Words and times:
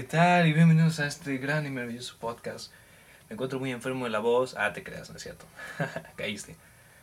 ¿qué 0.00 0.06
tal? 0.06 0.46
Y 0.46 0.54
bienvenidos 0.54 0.98
a 0.98 1.06
este 1.06 1.36
gran 1.36 1.66
y 1.66 1.70
maravilloso 1.70 2.16
podcast. 2.18 2.72
Me 3.28 3.34
encuentro 3.34 3.58
muy 3.58 3.70
enfermo 3.70 4.06
de 4.06 4.10
la 4.10 4.20
voz. 4.20 4.56
Ah, 4.56 4.72
te 4.72 4.82
creas, 4.82 5.10
no 5.10 5.16
es 5.16 5.22
cierto. 5.22 5.44
Caíste. 6.16 6.56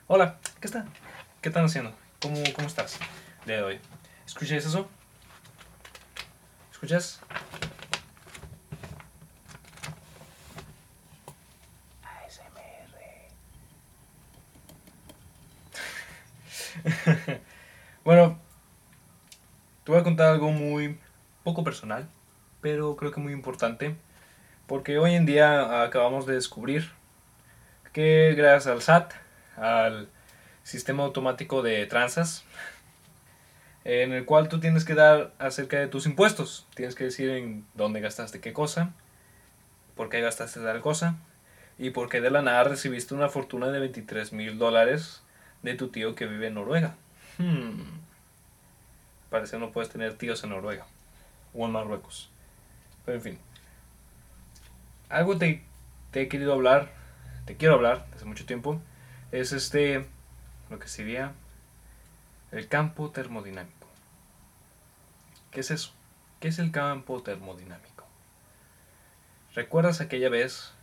Hola, 0.07 0.39
¿qué 0.59 0.65
está? 0.65 0.83
¿Qué 1.39 1.49
están 1.49 1.63
haciendo? 1.63 1.93
¿Cómo, 2.19 2.41
cómo 2.55 2.67
estás 2.67 2.97
de 3.45 3.61
hoy? 3.61 3.79
¿Escuchas 4.25 4.65
eso? 4.65 4.89
¿Escuchas? 6.71 7.19
ASMR. 12.01 12.51
bueno, 18.03 18.39
te 19.83 19.91
voy 19.91 20.01
a 20.01 20.03
contar 20.03 20.29
algo 20.29 20.49
muy 20.49 20.97
poco 21.43 21.63
personal, 21.63 22.09
pero 22.61 22.95
creo 22.95 23.11
que 23.11 23.19
muy 23.19 23.33
importante, 23.33 23.95
porque 24.65 24.97
hoy 24.97 25.15
en 25.15 25.25
día 25.25 25.83
acabamos 25.83 26.25
de 26.25 26.35
descubrir 26.35 26.91
que 27.93 28.33
gracias 28.35 28.67
al 28.67 28.81
SAT, 28.81 29.13
al 29.55 30.09
sistema 30.63 31.03
automático 31.03 31.61
de 31.61 31.85
tranzas, 31.85 32.43
en 33.85 34.11
el 34.11 34.25
cual 34.25 34.49
tú 34.49 34.59
tienes 34.59 34.83
que 34.83 34.95
dar 34.95 35.31
acerca 35.39 35.79
de 35.79 35.87
tus 35.87 36.05
impuestos, 36.05 36.67
tienes 36.75 36.93
que 36.93 37.05
decir 37.05 37.29
en 37.29 37.65
dónde 37.73 38.01
gastaste 38.01 38.41
qué 38.41 38.53
cosa, 38.53 38.91
por 39.95 40.09
qué 40.09 40.21
gastaste 40.21 40.59
tal 40.59 40.81
cosa, 40.81 41.15
y 41.79 41.91
por 41.91 42.09
qué 42.09 42.21
de 42.21 42.31
la 42.31 42.41
nada 42.41 42.65
recibiste 42.65 43.13
una 43.13 43.29
fortuna 43.29 43.67
de 43.67 43.79
23 43.79 44.33
mil 44.33 44.57
dólares 44.57 45.21
de 45.63 45.75
tu 45.75 45.89
tío 45.89 46.15
que 46.15 46.25
vive 46.25 46.47
en 46.47 46.55
Noruega. 46.55 46.95
Hmm. 47.37 47.83
Parece 49.29 49.53
que 49.53 49.59
no 49.59 49.71
puedes 49.71 49.89
tener 49.89 50.17
tíos 50.17 50.43
en 50.43 50.51
Noruega 50.51 50.85
o 51.53 51.65
en 51.65 51.71
Marruecos. 51.71 52.29
Pero 53.07 53.19
en 53.19 53.23
fin. 53.23 53.39
Algo 55.07 55.37
te, 55.37 55.63
te 56.11 56.23
he 56.23 56.27
querido 56.27 56.51
hablar, 56.51 56.89
te 57.45 57.55
quiero 57.55 57.75
hablar 57.75 58.05
desde 58.11 58.25
mucho 58.25 58.45
tiempo, 58.45 58.81
es 59.31 59.53
este, 59.53 60.05
lo 60.69 60.77
que 60.77 60.89
sería 60.89 61.31
el 62.51 62.67
campo 62.67 63.09
termodinámico. 63.09 63.87
¿Qué 65.51 65.61
es 65.61 65.71
eso? 65.71 65.93
¿Qué 66.41 66.49
es 66.49 66.59
el 66.59 66.71
campo 66.71 67.23
termodinámico? 67.23 68.03
¿Recuerdas 69.55 70.01
aquella 70.01 70.27
vez 70.27 70.73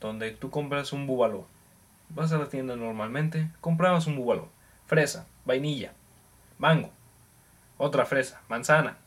donde 0.00 0.30
tú 0.30 0.50
compras 0.50 0.92
un 0.92 1.08
búbalo? 1.08 1.48
Vas 2.10 2.30
a 2.30 2.38
la 2.38 2.48
tienda 2.48 2.76
normalmente, 2.76 3.50
comprabas 3.60 4.06
un 4.06 4.14
búbalo, 4.14 4.50
fresa, 4.86 5.26
vainilla, 5.44 5.94
mango, 6.58 6.92
otra 7.76 8.06
fresa, 8.06 8.40
manzana, 8.48 8.98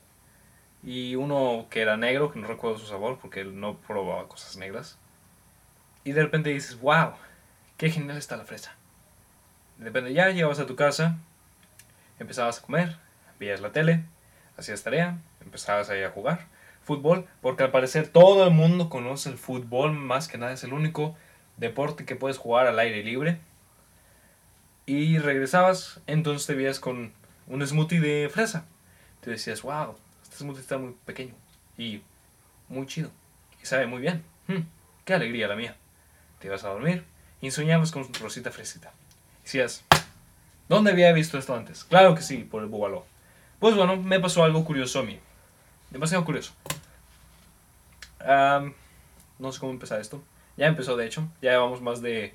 y 0.83 1.16
uno 1.16 1.67
que 1.69 1.81
era 1.81 1.97
negro, 1.97 2.31
que 2.31 2.39
no 2.39 2.47
recuerdo 2.47 2.80
su 2.80 2.88
sabor 2.88 3.19
porque 3.22 3.41
él 3.41 3.59
no 3.59 3.77
probaba 3.77 4.27
cosas 4.27 4.58
negras. 4.58 4.97
Y 6.03 6.13
de 6.13 6.23
repente 6.23 6.49
dices, 6.49 6.80
wow, 6.80 7.13
qué 7.77 7.89
genial 7.89 8.17
está 8.17 8.38
la 8.38 8.45
fresa. 8.45 8.75
De 9.77 9.85
repente 9.85 10.13
ya 10.13 10.30
llegabas 10.30 10.59
a 10.59 10.66
tu 10.66 10.75
casa, 10.75 11.17
empezabas 12.19 12.59
a 12.59 12.61
comer, 12.61 12.97
veías 13.39 13.61
la 13.61 13.72
tele, 13.72 14.03
hacías 14.57 14.83
tarea, 14.83 15.19
empezabas 15.41 15.89
ahí 15.89 16.03
a 16.03 16.11
jugar 16.11 16.47
fútbol, 16.89 17.27
porque 17.41 17.61
al 17.61 17.69
parecer 17.69 18.07
todo 18.07 18.47
el 18.47 18.52
mundo 18.52 18.89
conoce 18.89 19.30
el 19.30 19.38
fútbol, 19.38 19.94
más 19.94 20.27
que 20.27 20.39
nada 20.39 20.53
es 20.53 20.63
el 20.63 20.73
único 20.73 21.16
deporte 21.57 22.03
que 22.03 22.16
puedes 22.16 22.39
jugar 22.39 22.66
al 22.66 22.80
aire 22.80 23.03
libre. 23.03 23.39
Y 24.88 25.19
regresabas, 25.19 26.02
entonces 26.07 26.47
te 26.47 26.56
veías 26.56 26.79
con 26.79 27.13
un 27.46 27.67
smoothie 27.67 28.00
de 28.00 28.29
fresa. 28.29 28.66
Te 29.22 29.29
decías, 29.29 29.61
wow, 29.61 29.97
este 30.39 30.45
smoothie 30.45 30.61
está 30.61 30.77
muy 30.77 30.95
pequeño 31.05 31.33
y 31.77 32.01
muy 32.69 32.85
chido. 32.88 33.11
Y 33.61 33.66
sabe 33.66 33.88
muy 33.88 34.00
bien. 34.00 34.23
Hmm, 34.47 34.61
qué 35.03 35.13
alegría 35.13 35.50
la 35.50 35.57
mía. 35.57 35.75
Te 36.39 36.47
ibas 36.47 36.63
a 36.63 36.69
dormir 36.69 37.03
y 37.41 37.51
soñabas 37.51 37.91
con 37.91 38.07
Rosita 38.13 38.49
Fresita. 38.49 38.94
Decías, 39.44 39.83
¿dónde 40.69 40.91
había 40.91 41.11
visto 41.11 41.38
esto 41.38 41.53
antes? 41.55 41.83
Claro 41.83 42.16
que 42.16 42.22
sí, 42.22 42.38
por 42.38 42.63
el 42.63 42.69
búbalo. 42.69 43.05
Pues 43.59 43.75
bueno, 43.75 43.97
me 43.97 44.22
pasó 44.22 44.45
algo 44.45 44.63
curioso 44.63 44.99
a 44.99 45.03
mí. 45.03 45.19
Demasiado 45.89 46.23
curioso. 46.23 46.53
no 49.39 49.51
sé 49.51 49.59
cómo 49.59 49.73
empezar 49.73 49.99
esto. 49.99 50.23
Ya 50.55 50.67
empezó, 50.67 50.95
de 50.95 51.05
hecho. 51.05 51.28
Ya 51.41 51.51
llevamos 51.51 51.81
más 51.81 52.01
de 52.01 52.33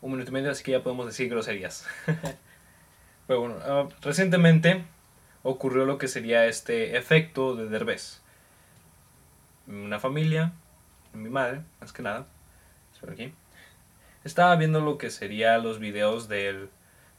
un 0.00 0.12
minuto 0.12 0.30
y 0.30 0.32
medio, 0.32 0.50
así 0.50 0.64
que 0.64 0.72
ya 0.72 0.82
podemos 0.82 1.04
decir 1.04 1.28
groserías. 1.28 1.86
Pero 3.26 3.40
bueno, 3.40 3.56
ah, 3.62 3.88
recientemente 4.00 4.84
ocurrió 5.42 5.84
lo 5.84 5.98
que 5.98 6.08
sería 6.08 6.46
este 6.46 6.96
efecto 6.96 7.54
de 7.54 7.68
Derbez. 7.68 8.20
Una 9.66 10.00
familia, 10.00 10.52
mi 11.12 11.28
madre, 11.28 11.62
más 11.80 11.92
que 11.92 12.02
nada, 12.02 12.26
aquí, 13.10 13.32
estaba 14.24 14.54
viendo 14.56 14.80
lo 14.80 14.98
que 14.98 15.10
sería 15.10 15.58
los 15.58 15.78
videos 15.78 16.28
del 16.28 16.70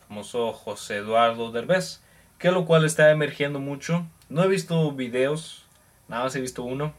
famoso 0.07 0.53
José 0.53 0.97
Eduardo 0.97 1.51
Derbez, 1.51 2.01
que 2.38 2.51
lo 2.51 2.66
cual 2.66 2.85
está 2.85 3.11
emergiendo 3.11 3.59
mucho. 3.59 4.06
No 4.29 4.44
he 4.44 4.47
visto 4.47 4.91
videos, 4.94 5.66
nada 6.07 6.23
más 6.23 6.35
he 6.35 6.41
visto 6.41 6.63
uno. 6.63 6.94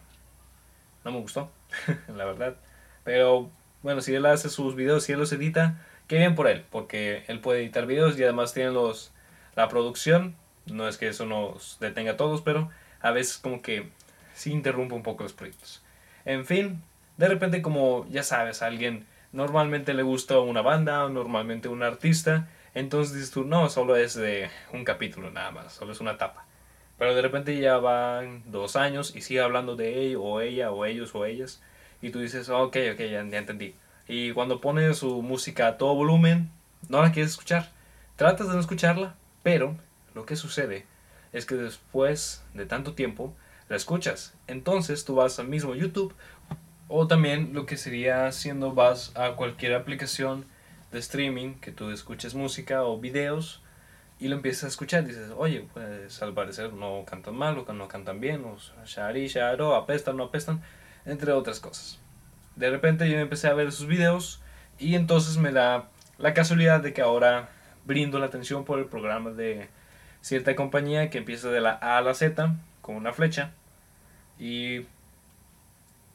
No 1.05 1.13
me 1.13 1.21
gustó, 1.21 1.51
la 2.15 2.25
verdad. 2.25 2.57
Pero 3.05 3.51
bueno, 3.83 4.01
si 4.01 4.15
él 4.15 4.27
hace 4.27 4.49
sus 4.49 4.75
videos, 4.75 5.05
si 5.05 5.13
él 5.13 5.19
los 5.19 5.33
edita, 5.33 5.81
qué 6.07 6.19
bien 6.19 6.35
por 6.35 6.49
él, 6.49 6.65
porque 6.71 7.25
él 7.29 7.41
puede 7.41 7.61
editar 7.61 7.87
videos 7.87 8.19
y 8.19 8.23
además 8.23 8.53
tiene 8.53 8.71
los, 8.71 9.13
la 9.57 9.69
producción 9.69 10.37
no 10.67 10.89
es 10.89 10.99
que 10.99 11.09
eso 11.09 11.27
nos 11.27 11.79
detenga 11.81 12.13
a 12.13 12.17
todos, 12.17 12.43
pero 12.43 12.71
a 13.01 13.11
veces 13.11 13.39
como 13.39 13.63
que 13.63 13.91
sí 14.35 14.53
interrumpe 14.53 14.95
un 14.95 15.03
poco 15.03 15.23
los 15.23 15.33
proyectos. 15.33 15.83
En 16.25 16.47
fin, 16.47 16.83
de 17.17 17.29
repente 17.29 17.63
como 17.63 18.07
ya 18.11 18.23
sabes, 18.23 18.63
a 18.63 18.67
alguien 18.67 19.07
normalmente 19.33 19.95
le 19.95 20.03
gusta 20.03 20.39
una 20.39 20.63
banda 20.63 21.05
o 21.05 21.09
normalmente 21.09 21.69
un 21.69 21.83
artista, 21.83 22.49
entonces 22.75 23.15
dices 23.15 23.31
tú, 23.31 23.45
no, 23.45 23.69
solo 23.69 23.97
es 23.97 24.15
de 24.15 24.51
un 24.73 24.85
capítulo 24.85 25.31
nada 25.31 25.51
más, 25.51 25.73
solo 25.73 25.93
es 25.93 26.01
una 26.01 26.13
etapa. 26.13 26.47
Pero 26.99 27.15
de 27.15 27.23
repente 27.23 27.59
ya 27.59 27.79
van 27.79 28.43
dos 28.47 28.77
años 28.77 29.15
y 29.15 29.21
sigue 29.21 29.41
hablando 29.41 29.77
de 29.77 30.07
él 30.07 30.17
o 30.19 30.41
ella 30.41 30.71
o 30.71 30.85
ellos 30.85 31.15
o 31.15 31.25
ellas 31.25 31.61
y 32.01 32.11
tú 32.11 32.21
dices, 32.21 32.49
ok, 32.49 32.77
ok, 32.93 33.01
ya, 33.01 33.25
ya 33.25 33.39
entendí. 33.39 33.75
Y 34.07 34.33
cuando 34.33 34.61
pone 34.61 34.93
su 34.95 35.23
música 35.23 35.69
a 35.69 35.79
todo 35.79 35.95
volumen, 35.95 36.51
no 36.89 37.03
la 37.03 37.13
quieres 37.13 37.33
escuchar. 37.33 37.71
Tratas 38.17 38.49
de 38.49 38.55
no 38.55 38.61
escucharla, 38.61 39.15
pero 39.43 39.77
lo 40.15 40.27
que 40.27 40.37
sucede 40.37 40.87
es 41.33 41.47
que 41.47 41.57
después 41.57 42.45
de 42.55 42.67
tanto 42.67 42.95
tiempo 42.95 43.35
la 43.69 43.77
escuchas. 43.77 44.35
Entonces 44.47 45.05
tú 45.05 45.17
vas 45.17 45.39
al 45.39 45.49
mismo 45.49 45.75
YouTube 45.75 46.15
o 46.89 47.07
también 47.07 47.55
lo 47.55 47.67
que 47.67 47.77
sería 47.77 48.27
haciendo 48.27 48.73
vas 48.73 49.13
a 49.17 49.33
cualquier 49.33 49.75
aplicación 49.75 50.47
de 50.93 50.99
streaming 50.99 51.55
que 51.55 51.73
tú 51.73 51.91
escuches 51.91 52.35
música 52.35 52.85
o 52.85 52.99
videos 53.01 53.63
y 54.21 54.29
lo 54.29 54.37
empiezas 54.37 54.65
a 54.65 54.69
escuchar. 54.69 55.05
Dices, 55.07 55.33
oye, 55.37 55.67
pues 55.73 56.23
al 56.23 56.35
parecer 56.35 56.73
no 56.73 57.05
cantan 57.05 57.35
mal 57.35 57.59
o 57.59 57.73
no 57.73 57.89
cantan 57.89 58.21
bien, 58.21 58.45
o 58.45 58.57
shari, 58.85 59.27
sharo, 59.27 59.75
apestan, 59.75 60.17
no 60.17 60.25
apestan, 60.25 60.63
entre 61.05 61.33
otras 61.33 61.59
cosas. 61.59 61.99
De 62.57 62.71
repente 62.71 63.11
yo 63.11 63.19
empecé 63.19 63.49
a 63.49 63.55
ver 63.55 63.73
sus 63.73 63.87
videos 63.87 64.41
y 64.79 64.95
entonces 64.95 65.37
me 65.37 65.53
da 65.53 65.89
la 66.19 66.35
casualidad 66.35 66.81
de 66.81 66.93
que 66.93 67.03
ahora 67.03 67.49
brindo 67.85 68.19
la 68.19 68.27
atención 68.27 68.65
por 68.65 68.79
el 68.79 68.87
programa 68.87 69.31
de 69.31 69.69
cierta 70.25 70.57
compañía 70.57 71.11
que 71.11 71.19
empieza 71.19 71.51
de 71.51 71.61
la 71.61 71.73
A 71.83 71.99
a 71.99 72.01
la 72.01 72.15
Z 72.15 72.55
con 72.81 72.97
una 72.97 73.13
flecha 73.13 73.51
y 74.39 74.87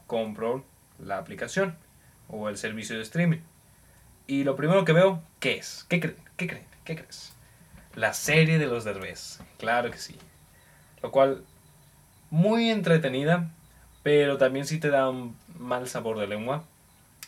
compro 0.08 0.66
la 0.98 1.20
aplicación 1.20 1.78
o 2.28 2.50
el 2.50 2.58
servicio 2.58 2.96
de 2.96 3.04
streaming. 3.04 3.38
Y 4.26 4.46
lo 4.46 4.56
primero 4.56 4.84
que 4.84 4.94
veo, 4.94 5.22
¿qué 5.40 5.58
es? 5.58 5.86
¿Qué 5.90 6.00
creen? 6.00 6.18
¿Qué 6.38 6.48
creen? 6.48 6.66
¿Qué 6.86 6.96
crees? 6.96 7.34
La 7.94 8.14
serie 8.14 8.58
de 8.58 8.66
los 8.66 8.84
derbés. 8.84 9.42
Claro 9.60 9.92
que 9.92 10.00
sí. 10.00 10.18
Lo 11.04 11.12
cual, 11.12 11.44
muy 12.32 12.72
entretenida, 12.72 13.52
pero 14.02 14.38
también 14.38 14.66
sí 14.66 14.80
te 14.80 14.90
da 14.90 15.08
un 15.08 15.38
mal 15.60 15.88
sabor 15.88 16.18
de 16.18 16.26
lengua. 16.26 16.64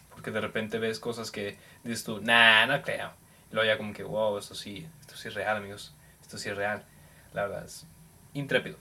Porque 0.09 0.31
de 0.31 0.41
repente 0.41 0.79
ves 0.79 0.99
cosas 0.99 1.29
que 1.29 1.57
dices 1.83 2.03
tú, 2.03 2.21
nah, 2.21 2.65
no 2.65 2.81
creo. 2.81 3.11
Y 3.51 3.53
luego 3.53 3.67
ya 3.67 3.77
como 3.77 3.93
que, 3.93 4.03
wow, 4.03 4.39
esto 4.39 4.55
sí, 4.55 4.87
esto 4.99 5.15
sí 5.15 5.27
es 5.27 5.35
real, 5.35 5.57
amigos 5.57 5.93
esto 6.31 6.37
sí 6.37 6.49
es 6.49 6.55
real. 6.55 6.85
La 7.33 7.41
verdad 7.41 7.65
es 7.65 7.85
intrépido. 8.33 8.77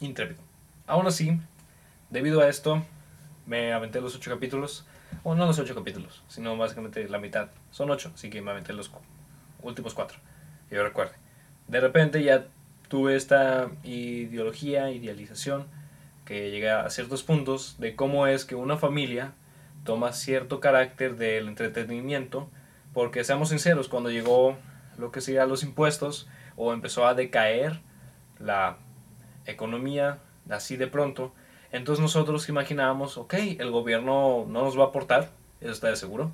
Intrépido. 0.00 0.42
Aún 0.86 1.06
así, 1.06 1.40
debido 2.10 2.42
a 2.42 2.48
esto, 2.48 2.84
me 3.46 3.72
aventé 3.72 4.02
los 4.02 4.14
ocho 4.14 4.30
capítulos. 4.30 4.84
O 5.22 5.34
no 5.34 5.46
los 5.46 5.58
ocho 5.58 5.74
capítulos, 5.74 6.22
sino 6.28 6.54
básicamente 6.58 7.08
la 7.08 7.18
mitad. 7.18 7.48
Son 7.70 7.90
ocho, 7.90 8.12
así 8.14 8.28
que 8.28 8.42
me 8.42 8.50
aventé 8.50 8.74
los 8.74 8.90
últimos 9.62 9.94
cuatro. 9.94 10.18
Que 10.68 10.74
yo 10.76 10.84
recuerde. 10.84 11.14
De 11.68 11.80
repente 11.80 12.22
ya 12.22 12.48
tuve 12.88 13.16
esta 13.16 13.70
ideología, 13.82 14.90
idealización, 14.90 15.66
que 16.26 16.50
llegué 16.50 16.68
a 16.68 16.90
ciertos 16.90 17.22
puntos 17.22 17.76
de 17.78 17.96
cómo 17.96 18.26
es 18.26 18.44
que 18.44 18.56
una 18.56 18.76
familia 18.76 19.32
toma 19.84 20.12
cierto 20.12 20.60
carácter 20.60 21.16
del 21.16 21.48
entretenimiento. 21.48 22.50
Porque 22.92 23.24
seamos 23.24 23.48
sinceros, 23.48 23.88
cuando 23.88 24.10
llegó 24.10 24.58
lo 24.98 25.10
que 25.12 25.20
sería 25.20 25.46
los 25.46 25.62
impuestos 25.62 26.28
o 26.56 26.72
empezó 26.72 27.06
a 27.06 27.14
decaer 27.14 27.80
la 28.38 28.78
economía 29.46 30.18
así 30.50 30.76
de 30.76 30.86
pronto, 30.86 31.32
Entonces 31.72 32.00
nosotros 32.00 32.48
imaginábamos, 32.48 33.18
ok, 33.18 33.34
el 33.58 33.70
gobierno 33.70 34.46
no 34.48 34.62
nos 34.62 34.78
va 34.78 34.84
a 34.84 34.86
aportar, 34.86 35.30
eso 35.60 35.72
está 35.72 35.88
de 35.88 35.96
seguro, 35.96 36.30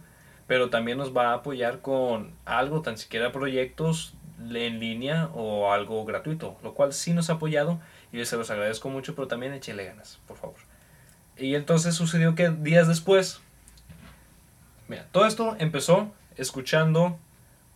pero 0.46 0.70
también 0.70 0.98
nos 0.98 1.16
va 1.16 1.30
a 1.30 1.34
apoyar 1.34 1.80
con 1.80 2.32
algo, 2.44 2.82
tan 2.82 2.98
siquiera 2.98 3.32
proyectos 3.32 4.14
en 4.38 4.78
línea 4.78 5.30
o 5.34 5.72
algo 5.72 6.04
gratuito, 6.04 6.56
lo 6.62 6.74
cual 6.74 6.92
sí 6.92 7.14
nos 7.14 7.30
ha 7.30 7.34
apoyado 7.34 7.80
y 8.12 8.24
se 8.24 8.36
los 8.36 8.50
agradezco 8.50 8.90
mucho, 8.90 9.14
pero 9.14 9.26
también 9.26 9.52
échele 9.54 9.84
ganas, 9.84 10.20
por 10.26 10.36
favor. 10.36 10.56
Y 11.36 11.54
entonces 11.54 11.94
sucedió 11.94 12.34
que 12.34 12.50
días 12.50 12.86
después, 12.86 13.40
mira, 14.88 15.06
todo 15.12 15.26
esto 15.26 15.56
empezó 15.58 16.12
escuchando 16.36 17.18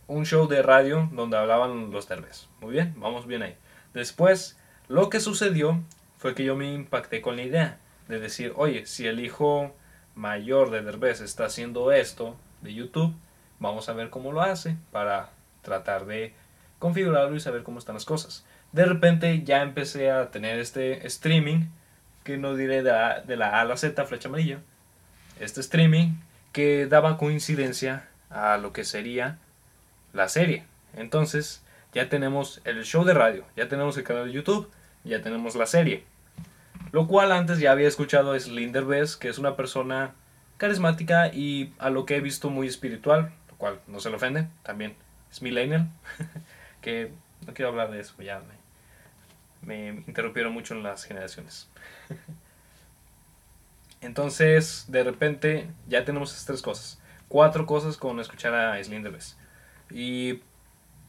un 0.09 0.25
show 0.25 0.47
de 0.47 0.63
radio 0.63 1.09
donde 1.13 1.37
hablaban 1.37 1.91
los 1.91 2.09
derbes. 2.09 2.49
Muy 2.61 2.73
bien, 2.73 2.95
vamos 2.97 3.27
bien 3.27 3.43
ahí. 3.43 3.57
Después, 3.95 4.57
lo 4.89 5.09
que 5.11 5.21
sucedió 5.21 5.83
fue 6.19 6.35
que 6.35 6.45
yo 6.45 6.57
me 6.57 6.73
impacté 6.73 7.21
con 7.21 7.37
la 7.37 7.43
idea 7.43 7.79
de 8.09 8.21
decir, 8.21 8.53
oye, 8.57 8.87
si 8.87 9.07
el 9.07 9.21
hijo 9.21 9.75
mayor 10.15 10.71
de 10.71 10.83
Derbez 10.83 11.21
está 11.21 11.47
haciendo 11.47 11.93
esto 11.93 12.37
de 12.63 12.75
YouTube, 12.75 13.15
vamos 13.59 13.89
a 13.89 13.93
ver 13.93 14.11
cómo 14.11 14.33
lo 14.33 14.43
hace 14.43 14.77
para 14.93 15.31
tratar 15.63 16.07
de 16.07 16.35
configurarlo 16.79 17.37
y 17.37 17.41
saber 17.41 17.63
cómo 17.63 17.79
están 17.79 17.95
las 17.95 18.05
cosas. 18.05 18.45
De 18.73 18.85
repente 18.85 19.43
ya 19.45 19.63
empecé 19.63 20.11
a 20.11 20.31
tener 20.31 20.59
este 20.59 21.07
streaming, 21.07 21.67
que 22.25 22.39
no 22.39 22.55
diré 22.55 22.83
de 22.83 22.91
la, 22.91 23.21
de 23.21 23.37
la 23.37 23.51
A 23.51 23.61
a 23.61 23.65
la 23.65 23.77
Z, 23.77 24.05
flecha 24.05 24.29
amarilla, 24.29 24.61
este 25.41 25.61
streaming 25.61 26.15
que 26.53 26.87
daba 26.87 27.19
coincidencia 27.19 28.09
a 28.31 28.57
lo 28.57 28.73
que 28.73 28.85
sería 28.85 29.39
la 30.17 30.29
serie. 30.29 30.65
Entonces, 30.95 31.63
ya 31.93 32.09
tenemos 32.09 32.61
el 32.65 32.83
show 32.85 33.05
de 33.05 33.15
radio, 33.15 33.45
ya 33.55 33.69
tenemos 33.69 33.97
el 33.97 34.05
canal 34.05 34.27
de 34.27 34.33
YouTube, 34.33 34.71
ya 35.05 35.23
tenemos 35.23 35.55
la 35.55 35.67
serie. 35.67 36.05
Lo 36.91 37.07
cual 37.07 37.33
antes 37.33 37.59
ya 37.59 37.73
había 37.73 37.87
escuchado 37.87 38.35
es 38.35 38.49
Linder 38.49 38.85
que 39.21 39.29
es 39.29 39.39
una 39.39 39.57
persona 39.57 40.15
carismática 40.57 41.29
y 41.29 41.75
a 41.79 41.91
lo 41.91 42.07
que 42.07 42.17
he 42.17 42.21
visto 42.21 42.49
muy 42.49 42.67
espiritual, 42.67 43.33
lo 43.51 43.57
cual 43.57 43.81
no 43.87 44.01
se 44.01 44.09
le 44.09 44.17
ofende, 44.17 44.49
también 44.63 44.97
es 45.31 45.43
millennial, 45.43 45.91
que 46.81 47.13
no 47.47 47.53
quiero 47.53 47.69
hablar 47.69 47.91
de 47.91 48.01
eso, 48.01 48.15
ya 48.23 48.41
me, 49.61 49.91
me 49.93 50.01
interrumpieron 50.07 50.53
mucho 50.53 50.75
en 50.75 50.83
las 50.83 51.05
generaciones. 51.05 51.69
Entonces, 54.01 54.87
de 54.89 55.05
repente, 55.05 55.69
ya 55.89 56.05
tenemos 56.05 56.31
estas 56.31 56.47
tres 56.47 56.63
cosas. 56.63 57.01
Cuatro 57.29 57.67
cosas 57.67 57.97
con 57.97 58.21
escuchar 58.21 58.55
a 58.55 58.83
Slinder. 58.83 59.13
Y 59.91 60.41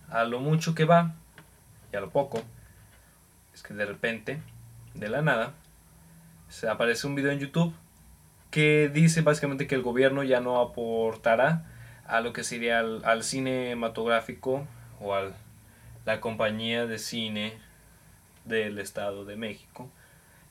a 0.10 0.24
lo 0.24 0.40
mucho 0.40 0.76
que 0.76 0.86
va, 0.86 1.16
y 1.92 1.96
a 1.96 2.00
lo 2.00 2.10
poco, 2.10 2.44
es 3.54 3.64
que 3.64 3.74
de 3.74 3.86
repente, 3.86 4.42
de 4.94 5.10
la 5.10 5.22
nada, 5.22 5.54
se 6.50 6.70
aparece 6.70 7.08
un 7.08 7.16
video 7.16 7.32
en 7.32 7.40
YouTube 7.40 7.74
que 8.52 8.90
dice 8.94 9.22
básicamente 9.22 9.68
que 9.68 9.76
el 9.76 9.82
gobierno 9.82 10.24
ya 10.24 10.40
no 10.40 10.62
aportará 10.62 11.66
a 12.06 12.22
lo 12.22 12.32
que 12.34 12.44
sería 12.44 12.80
al, 12.80 13.04
al 13.04 13.24
cinematográfico 13.24 14.66
o 15.02 15.14
a 15.14 15.32
la 16.06 16.22
compañía 16.22 16.86
de 16.86 17.00
cine 17.00 17.58
del 18.46 18.80
Estado 18.80 19.26
de 19.26 19.36
México. 19.36 19.90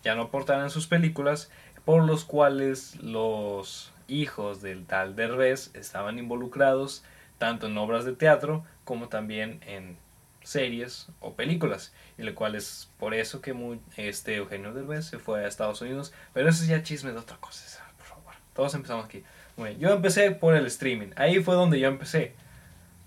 Ya 0.05 0.14
no 0.14 0.23
aportarán 0.23 0.70
sus 0.70 0.87
películas 0.87 1.50
por 1.84 2.05
los 2.05 2.25
cuales 2.25 2.96
los 3.02 3.93
hijos 4.08 4.61
del 4.61 4.84
tal 4.87 5.17
Derbez 5.17 5.70
estaban 5.75 6.19
involucrados 6.19 7.05
tanto 7.38 7.66
en 7.66 7.78
obras 7.78 8.04
de 8.04 8.12
teatro 8.12 8.64
como 8.84 9.08
también 9.08 9.60
en 9.66 9.98
series 10.42 11.08
o 11.18 11.34
películas 11.34 11.92
y 12.16 12.22
lo 12.22 12.34
cual 12.34 12.54
es 12.54 12.88
por 12.98 13.14
eso 13.14 13.40
que 13.40 13.54
este 13.96 14.36
Eugenio 14.36 14.72
Derbez 14.72 15.06
se 15.06 15.18
fue 15.18 15.44
a 15.44 15.48
Estados 15.48 15.80
Unidos. 15.80 16.12
Pero 16.32 16.48
eso 16.48 16.62
es 16.62 16.68
ya 16.68 16.82
chisme 16.82 17.12
de 17.12 17.18
otra 17.18 17.36
cosa 17.38 17.84
por 17.96 18.06
favor. 18.06 18.34
Todos 18.54 18.74
empezamos 18.74 19.04
aquí. 19.04 19.24
Yo 19.78 19.90
empecé 19.90 20.30
por 20.30 20.54
el 20.54 20.66
streaming. 20.66 21.08
Ahí 21.16 21.42
fue 21.42 21.54
donde 21.54 21.80
yo 21.80 21.88
empecé. 21.88 22.34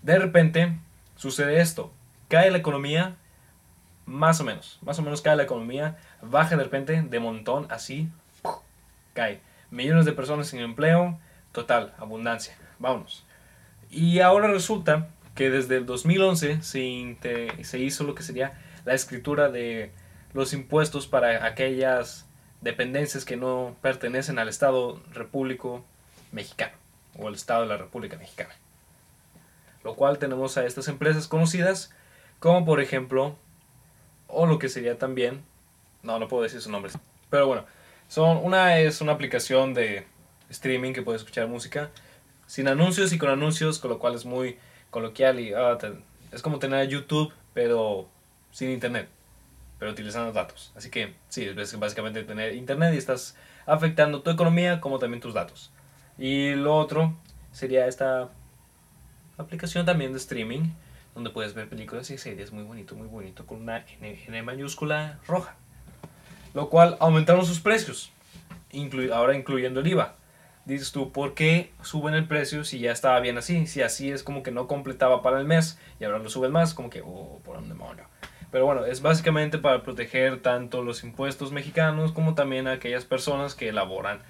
De 0.02 0.18
repente 0.18 0.76
sucede 1.16 1.60
esto. 1.60 1.92
Cae 2.28 2.50
la 2.50 2.58
economía 2.58 3.16
más 4.06 4.40
o 4.40 4.44
menos 4.44 4.78
más 4.82 4.98
o 4.98 5.02
menos 5.02 5.22
cae 5.22 5.36
la 5.36 5.44
economía 5.44 5.96
baja 6.20 6.56
de 6.56 6.64
repente 6.64 7.00
de 7.00 7.20
montón 7.20 7.66
así 7.70 8.08
cae. 9.14 9.40
Millones 9.70 10.04
de 10.04 10.12
personas 10.12 10.48
sin 10.48 10.60
empleo 10.60 11.18
total 11.52 11.94
abundancia. 11.98 12.56
Vámonos 12.78 13.24
y 13.90 14.20
ahora 14.20 14.48
resulta 14.48 15.08
que 15.34 15.50
desde 15.50 15.76
el 15.76 15.86
2011 15.86 16.62
se, 16.62 17.16
se 17.62 17.78
hizo 17.78 18.04
lo 18.04 18.14
que 18.14 18.22
sería 18.22 18.60
la 18.84 18.94
escritura 18.94 19.48
de 19.48 19.90
los 20.32 20.52
impuestos 20.52 21.06
para 21.06 21.44
aquellas 21.46 22.26
dependencias 22.60 23.24
que 23.24 23.36
no 23.36 23.76
pertenecen 23.80 24.38
al 24.38 24.48
Estado 24.48 25.02
Repúblico 25.12 25.84
Mexicano 26.32 26.72
o 27.18 27.28
al 27.28 27.34
Estado 27.34 27.62
de 27.62 27.68
la 27.68 27.76
República 27.76 28.16
Mexicana. 28.16 28.54
Lo 29.82 29.94
cual 29.94 30.18
tenemos 30.18 30.56
a 30.58 30.66
estas 30.66 30.88
empresas 30.88 31.26
conocidas 31.26 31.92
como 32.40 32.64
por 32.64 32.80
ejemplo, 32.80 33.36
o 34.26 34.46
lo 34.46 34.58
que 34.58 34.70
sería 34.70 34.98
también, 34.98 35.44
no, 36.02 36.18
no 36.18 36.26
puedo 36.26 36.42
decir 36.42 36.60
su 36.60 36.70
nombre, 36.70 36.90
pero 37.28 37.46
bueno, 37.46 37.66
son, 38.08 38.38
una 38.38 38.78
es 38.78 39.02
una 39.02 39.12
aplicación 39.12 39.74
de 39.74 40.06
streaming 40.48 40.94
que 40.94 41.02
puede 41.02 41.18
escuchar 41.18 41.46
música 41.46 41.90
sin 42.50 42.66
anuncios 42.66 43.12
y 43.12 43.18
con 43.18 43.30
anuncios, 43.30 43.78
con 43.78 43.92
lo 43.92 44.00
cual 44.00 44.16
es 44.16 44.24
muy 44.24 44.58
coloquial 44.90 45.38
y 45.38 45.54
ah, 45.54 45.78
es 46.32 46.42
como 46.42 46.58
tener 46.58 46.88
YouTube, 46.88 47.32
pero 47.54 48.08
sin 48.50 48.70
internet, 48.70 49.08
pero 49.78 49.92
utilizando 49.92 50.32
datos. 50.32 50.72
Así 50.74 50.90
que 50.90 51.14
sí, 51.28 51.44
es 51.44 51.78
básicamente 51.78 52.24
tener 52.24 52.56
internet 52.56 52.92
y 52.92 52.98
estás 52.98 53.36
afectando 53.66 54.22
tu 54.22 54.30
economía 54.30 54.80
como 54.80 54.98
también 54.98 55.20
tus 55.20 55.32
datos. 55.32 55.70
Y 56.18 56.56
lo 56.56 56.76
otro 56.76 57.14
sería 57.52 57.86
esta 57.86 58.30
aplicación 59.38 59.86
también 59.86 60.10
de 60.10 60.18
streaming, 60.18 60.72
donde 61.14 61.30
puedes 61.30 61.54
ver 61.54 61.68
películas 61.68 62.10
y 62.10 62.18
series 62.18 62.50
muy 62.50 62.64
bonito, 62.64 62.96
muy 62.96 63.06
bonito, 63.06 63.46
con 63.46 63.62
una 63.62 63.84
N, 64.00 64.42
mayúscula 64.42 65.20
roja. 65.28 65.54
Lo 66.54 66.68
cual 66.68 66.96
aumentaron 66.98 67.46
sus 67.46 67.60
precios, 67.60 68.10
ahora 69.12 69.36
incluyendo 69.36 69.78
el 69.78 69.86
IVA 69.86 70.16
dices 70.70 70.92
tú, 70.92 71.12
¿por 71.12 71.34
qué 71.34 71.72
suben 71.82 72.14
el 72.14 72.26
precio 72.26 72.64
si 72.64 72.78
ya 72.78 72.92
estaba 72.92 73.20
bien 73.20 73.38
así? 73.38 73.66
Si 73.66 73.82
así 73.82 74.10
es 74.10 74.22
como 74.22 74.42
que 74.42 74.50
no 74.50 74.66
completaba 74.66 75.22
para 75.22 75.38
el 75.38 75.46
mes 75.46 75.78
y 75.98 76.04
ahora 76.04 76.18
lo 76.18 76.30
suben 76.30 76.52
más, 76.52 76.74
como 76.74 76.90
que, 76.90 77.02
oh, 77.02 77.40
por 77.44 77.58
un 77.58 77.68
demonio. 77.68 78.04
Pero 78.50 78.66
bueno, 78.66 78.84
es 78.84 79.00
básicamente 79.00 79.58
para 79.58 79.82
proteger 79.82 80.42
tanto 80.42 80.82
los 80.82 81.04
impuestos 81.04 81.52
mexicanos 81.52 82.12
como 82.12 82.34
también 82.34 82.66
aquellas 82.66 83.04
personas 83.04 83.54
que 83.54 83.68
elaboran 83.68 84.20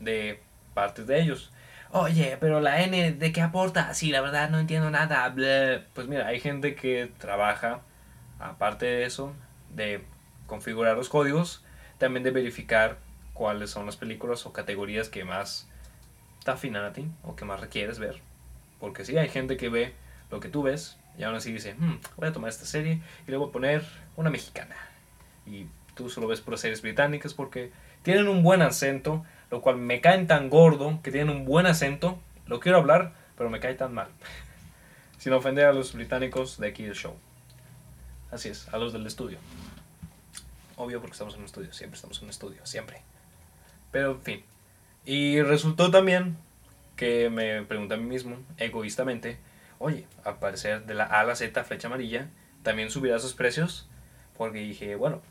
de 0.00 0.40
partes 0.74 1.06
de 1.06 1.20
ellos. 1.20 1.50
Oye, 1.92 2.36
pero 2.38 2.60
la 2.60 2.82
N, 2.82 3.12
¿de 3.12 3.32
qué 3.32 3.40
aporta? 3.40 3.94
Sí, 3.94 4.10
la 4.10 4.20
verdad 4.20 4.50
no 4.50 4.58
entiendo 4.58 4.90
nada. 4.90 5.34
Pues 5.94 6.06
mira, 6.06 6.26
hay 6.26 6.40
gente 6.40 6.74
que 6.74 7.10
trabaja, 7.18 7.80
aparte 8.38 8.86
de 8.86 9.04
eso, 9.04 9.32
de 9.74 10.04
configurar 10.46 10.96
los 10.96 11.08
códigos, 11.08 11.64
también 11.98 12.22
de 12.22 12.30
verificar 12.30 12.98
cuáles 13.32 13.70
son 13.70 13.86
las 13.86 13.96
películas 13.96 14.44
o 14.44 14.52
categorías 14.52 15.08
que 15.08 15.24
más 15.24 15.69
te 16.44 16.50
afinan 16.50 16.84
a 16.84 16.92
ti 16.92 17.06
o 17.22 17.36
que 17.36 17.44
más 17.44 17.60
requieres 17.60 17.98
ver. 17.98 18.20
Porque 18.78 19.04
si 19.04 19.16
hay 19.16 19.28
gente 19.28 19.56
que 19.56 19.68
ve 19.68 19.94
lo 20.30 20.40
que 20.40 20.48
tú 20.48 20.62
ves 20.62 20.96
y 21.18 21.22
aún 21.22 21.34
así 21.34 21.52
dice, 21.52 21.74
hmm, 21.74 22.00
voy 22.16 22.28
a 22.28 22.32
tomar 22.32 22.50
esta 22.50 22.64
serie 22.64 23.00
y 23.26 23.30
le 23.30 23.36
voy 23.36 23.48
a 23.48 23.52
poner 23.52 23.84
una 24.16 24.30
mexicana. 24.30 24.76
Y 25.46 25.66
tú 25.94 26.08
solo 26.08 26.26
ves 26.26 26.40
por 26.40 26.56
series 26.58 26.82
británicas 26.82 27.34
porque 27.34 27.72
tienen 28.02 28.28
un 28.28 28.42
buen 28.42 28.62
acento, 28.62 29.24
lo 29.50 29.60
cual 29.60 29.76
me 29.76 30.00
caen 30.00 30.26
tan 30.26 30.48
gordo 30.48 31.00
que 31.02 31.10
tienen 31.10 31.34
un 31.34 31.44
buen 31.44 31.66
acento. 31.66 32.18
Lo 32.46 32.60
quiero 32.60 32.78
hablar, 32.78 33.12
pero 33.36 33.50
me 33.50 33.60
cae 33.60 33.74
tan 33.74 33.92
mal. 33.92 34.08
Sin 35.18 35.32
ofender 35.32 35.66
a 35.66 35.72
los 35.72 35.92
británicos 35.92 36.58
de 36.58 36.68
aquí 36.68 36.84
del 36.84 36.94
show. 36.94 37.14
Así 38.30 38.48
es, 38.48 38.68
a 38.68 38.78
los 38.78 38.92
del 38.92 39.06
estudio. 39.06 39.38
Obvio 40.76 41.00
porque 41.00 41.12
estamos 41.12 41.34
en 41.34 41.40
un 41.40 41.46
estudio, 41.46 41.72
siempre 41.72 41.96
estamos 41.96 42.18
en 42.18 42.24
un 42.24 42.30
estudio, 42.30 42.64
siempre. 42.64 43.02
Pero 43.90 44.12
en 44.12 44.22
fin, 44.22 44.44
y 45.04 45.42
resultó 45.42 45.90
también 45.90 46.36
que 46.96 47.30
me 47.30 47.62
pregunté 47.62 47.94
a 47.94 47.96
mí 47.96 48.04
mismo, 48.04 48.36
egoístamente, 48.58 49.38
oye, 49.78 50.06
al 50.24 50.38
parecer 50.38 50.84
de 50.84 50.94
la 50.94 51.04
A 51.04 51.20
a 51.20 51.24
la 51.24 51.34
Z, 51.34 51.64
flecha 51.64 51.88
amarilla, 51.88 52.28
también 52.62 52.90
subirá 52.90 53.18
sus 53.18 53.34
precios, 53.34 53.88
porque 54.36 54.58
dije, 54.58 54.96
bueno, 54.96 55.22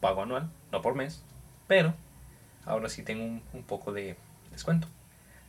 pago 0.00 0.22
anual, 0.22 0.50
no 0.70 0.82
por 0.82 0.94
mes, 0.94 1.24
pero 1.66 1.94
ahora 2.64 2.88
sí 2.88 3.02
tengo 3.02 3.24
un, 3.24 3.62
poco 3.64 3.92
de 3.92 4.16
descuento. 4.50 4.88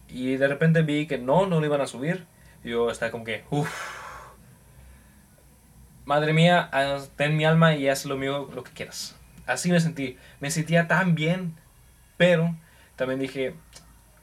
Y 0.08 0.36
de 0.38 0.48
repente 0.48 0.82
vi 0.82 1.08
que 1.08 1.18
no, 1.18 1.46
no 1.46 1.60
lo 1.60 1.66
iban 1.66 1.82
a 1.82 1.88
subir. 1.88 2.26
Yo 2.64 2.90
estaba 2.90 3.12
como 3.12 3.24
que, 3.24 3.44
uff, 3.50 3.72
madre 6.06 6.34
mía, 6.34 6.70
ten 7.16 7.36
mi 7.38 7.46
alma 7.46 7.76
y 7.76 7.90
haz 7.90 8.06
lo 8.06 8.18
mío, 8.18 8.50
lo 8.54 8.64
que 8.64 8.72
quieras. 8.72 9.16
Así 9.46 9.72
me 9.72 9.80
sentí. 9.80 10.18
Me 10.40 10.52
sentía 10.52 10.88
tan 10.88 11.16
bien, 11.16 11.56
pero 12.18 12.56
también 12.96 13.20
dije, 13.20 13.56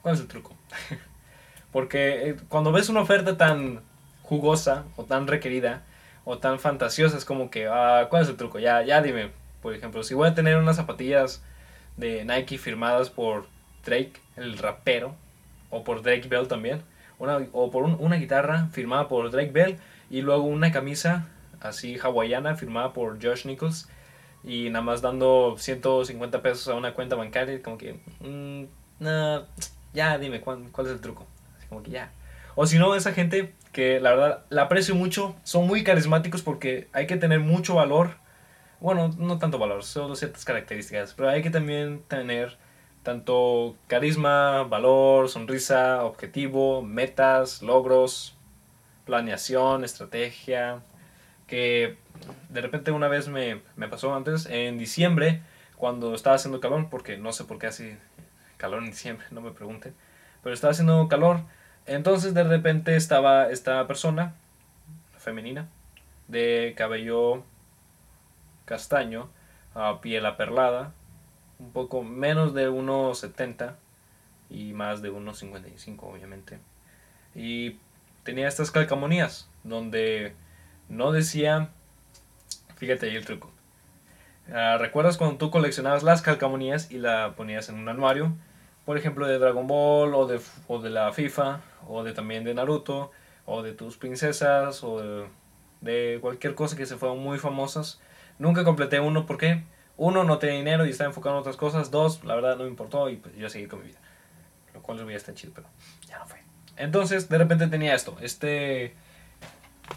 ¿cuál 0.03 0.15
es 0.15 0.21
el 0.21 0.29
truco? 0.29 0.55
Porque 1.73 2.31
eh, 2.31 2.37
cuando 2.49 2.73
ves 2.73 2.89
una 2.89 3.00
oferta 3.00 3.37
tan 3.37 3.81
jugosa 4.23 4.85
o 4.97 5.05
tan 5.05 5.27
requerida 5.27 5.83
o 6.25 6.39
tan 6.39 6.59
fantasiosa, 6.59 7.17
es 7.17 7.25
como 7.25 7.50
que, 7.50 7.67
ah, 7.69 8.07
¿cuál 8.11 8.23
es 8.23 8.29
el 8.29 8.37
truco? 8.37 8.59
Ya, 8.59 8.83
ya 8.83 9.03
dime, 9.03 9.31
por 9.62 9.75
ejemplo, 9.75 10.03
si 10.03 10.15
voy 10.15 10.29
a 10.29 10.35
tener 10.35 10.57
unas 10.57 10.77
zapatillas 10.77 11.43
de 11.97 12.25
Nike 12.25 12.59
firmadas 12.59 13.11
por 13.11 13.47
Drake, 13.85 14.15
el 14.37 14.59
rapero, 14.59 15.15
o 15.71 15.85
por 15.85 16.03
Drake 16.03 16.29
Bell 16.29 16.49
también, 16.49 16.83
una, 17.19 17.39
o 17.53 17.71
por 17.71 17.85
una 17.85 18.17
guitarra 18.17 18.69
firmada 18.73 19.09
por 19.09 19.31
Drake 19.31 19.53
Bell 19.53 19.79
y 20.11 20.23
luego 20.23 20.45
una 20.45 20.73
camisa 20.73 21.29
así 21.61 21.99
hawaiana 21.99 22.57
firmada 22.57 22.93
por 22.93 23.23
Josh 23.23 23.47
Nichols 23.47 23.89
y 24.45 24.71
nada 24.71 24.85
más 24.85 25.03
dando 25.03 25.57
150 25.59 26.43
pesos 26.43 26.69
a 26.69 26.75
una 26.75 26.95
cuenta 26.95 27.17
bancaria, 27.17 27.63
como 27.63 27.79
que, 27.79 28.01
mm, 28.21 28.65
ya 29.93 30.19
dime 30.19 30.41
¿cuál, 30.41 30.69
cuál 30.73 30.87
es 30.87 30.93
el 30.95 31.01
truco. 31.01 31.27
Así 31.57 31.67
como 31.69 31.83
que 31.83 31.91
ya. 31.91 32.11
O 32.55 32.67
si 32.67 32.79
no, 32.79 32.95
esa 32.95 33.13
gente 33.13 33.55
que 33.73 34.01
la 34.01 34.11
verdad 34.11 34.45
la 34.51 34.63
aprecio 34.63 34.95
mucho, 34.95 35.37
son 35.45 35.67
muy 35.67 35.85
carismáticos 35.85 36.43
porque 36.43 36.89
hay 36.93 37.07
que 37.07 37.17
tener 37.17 37.41
mucho 37.41 37.75
valor. 37.75 38.17
Bueno, 38.81 39.15
no 39.19 39.39
tanto 39.39 39.59
valor, 39.59 39.85
solo 39.85 40.17
ciertas 40.17 40.45
características, 40.45 41.15
pero 41.15 41.29
hay 41.29 41.43
que 41.43 41.51
también 41.51 42.03
tener 42.09 42.57
tanto 43.03 43.77
carisma, 43.87 44.65
valor, 44.65 45.29
sonrisa, 45.29 46.05
objetivo, 46.05 46.83
metas, 46.83 47.63
logros, 47.63 48.37
planeación, 49.05 49.85
estrategia, 49.85 50.83
que 51.50 51.97
de 52.49 52.61
repente 52.61 52.92
una 52.92 53.09
vez 53.09 53.28
me, 53.28 53.61
me 53.75 53.88
pasó 53.88 54.14
antes, 54.14 54.47
en 54.47 54.78
diciembre, 54.78 55.42
cuando 55.76 56.14
estaba 56.14 56.37
haciendo 56.37 56.61
calor, 56.61 56.88
porque 56.88 57.19
no 57.19 57.33
sé 57.33 57.45
por 57.45 57.59
qué 57.59 57.66
hace 57.66 57.99
calor 58.57 58.85
en 58.85 58.90
diciembre, 58.90 59.26
no 59.33 59.40
me 59.40 59.50
pregunten, 59.50 59.92
pero 60.45 60.54
estaba 60.54 60.71
haciendo 60.71 61.09
calor, 61.09 61.40
entonces 61.87 62.35
de 62.35 62.45
repente 62.45 62.95
estaba 62.95 63.50
esta 63.50 63.85
persona, 63.88 64.35
femenina, 65.19 65.69
de 66.28 66.75
cabello 66.76 67.42
castaño, 68.64 69.28
a 69.75 70.00
piel 70.00 70.26
aperlada, 70.26 70.92
un 71.59 71.73
poco 71.73 72.04
menos 72.04 72.54
de 72.54 72.71
1,70 72.71 73.75
y 74.50 74.73
más 74.73 75.02
de 75.02 75.11
1,55 75.11 75.99
obviamente. 76.02 76.61
Y 77.35 77.78
tenía 78.23 78.47
estas 78.47 78.71
calcamonías 78.71 79.49
donde 79.64 80.35
no 80.91 81.13
decía, 81.13 81.71
fíjate 82.77 83.07
ahí 83.07 83.17
el 83.17 83.25
truco. 83.25 83.51
Ah, 84.53 84.77
¿Recuerdas 84.79 85.17
cuando 85.17 85.39
tú 85.39 85.51
coleccionabas 85.51 86.03
las 86.03 86.21
calcamonías 86.21 86.91
y 86.91 86.99
la 86.99 87.35
ponías 87.37 87.69
en 87.69 87.77
un 87.77 87.89
anuario? 87.89 88.37
Por 88.85 88.99
ejemplo, 88.99 89.27
de 89.27 89.39
Dragon 89.39 89.67
Ball 89.67 90.15
o 90.15 90.27
de, 90.27 90.41
o 90.67 90.81
de 90.81 90.91
la 90.91 91.13
FIFA 91.13 91.61
o 91.89 92.03
de 92.03 92.13
también 92.13 92.43
de 92.43 92.55
Naruto 92.55 93.13
o 93.47 93.63
de 93.63 93.73
tus 93.73 93.97
princesas 93.97 94.83
o 94.83 95.29
de, 95.81 96.19
cualquier 96.21 96.55
cosa 96.55 96.77
que 96.77 96.87
se 96.87 96.97
fueron 96.97 97.21
muy 97.21 97.39
famosas. 97.39 98.01
Nunca 98.39 98.65
completé 98.65 98.99
uno, 99.01 99.27
¿por 99.27 99.39
qué? 99.39 99.63
uno, 99.97 100.25
no 100.25 100.39
tenía 100.39 100.57
dinero 100.57 100.87
y 100.87 100.91
estaba 100.91 101.09
enfocado 101.09 101.37
en 101.37 101.41
otras 101.41 101.57
cosas. 101.57 101.91
Dos, 101.91 102.25
la 102.25 102.35
verdad 102.35 102.57
no 102.57 102.65
me 102.65 102.71
importó 102.71 103.11
y 103.11 103.17
pues 103.17 103.37
yo 103.37 103.49
seguí 103.51 103.67
con 103.67 103.81
mi 103.81 103.89
vida. 103.89 103.99
Lo 104.73 104.83
cual 104.83 104.99
hubiera 105.03 105.19
estado 105.19 105.37
chido, 105.37 105.53
pero 105.55 105.69
ya 106.09 106.19
no 106.19 106.27
fue. 106.27 106.43
Entonces, 106.77 107.29
de 107.29 107.37
repente 107.37 107.67
tenía 107.67 107.95
esto, 107.95 108.17
este 108.23 108.95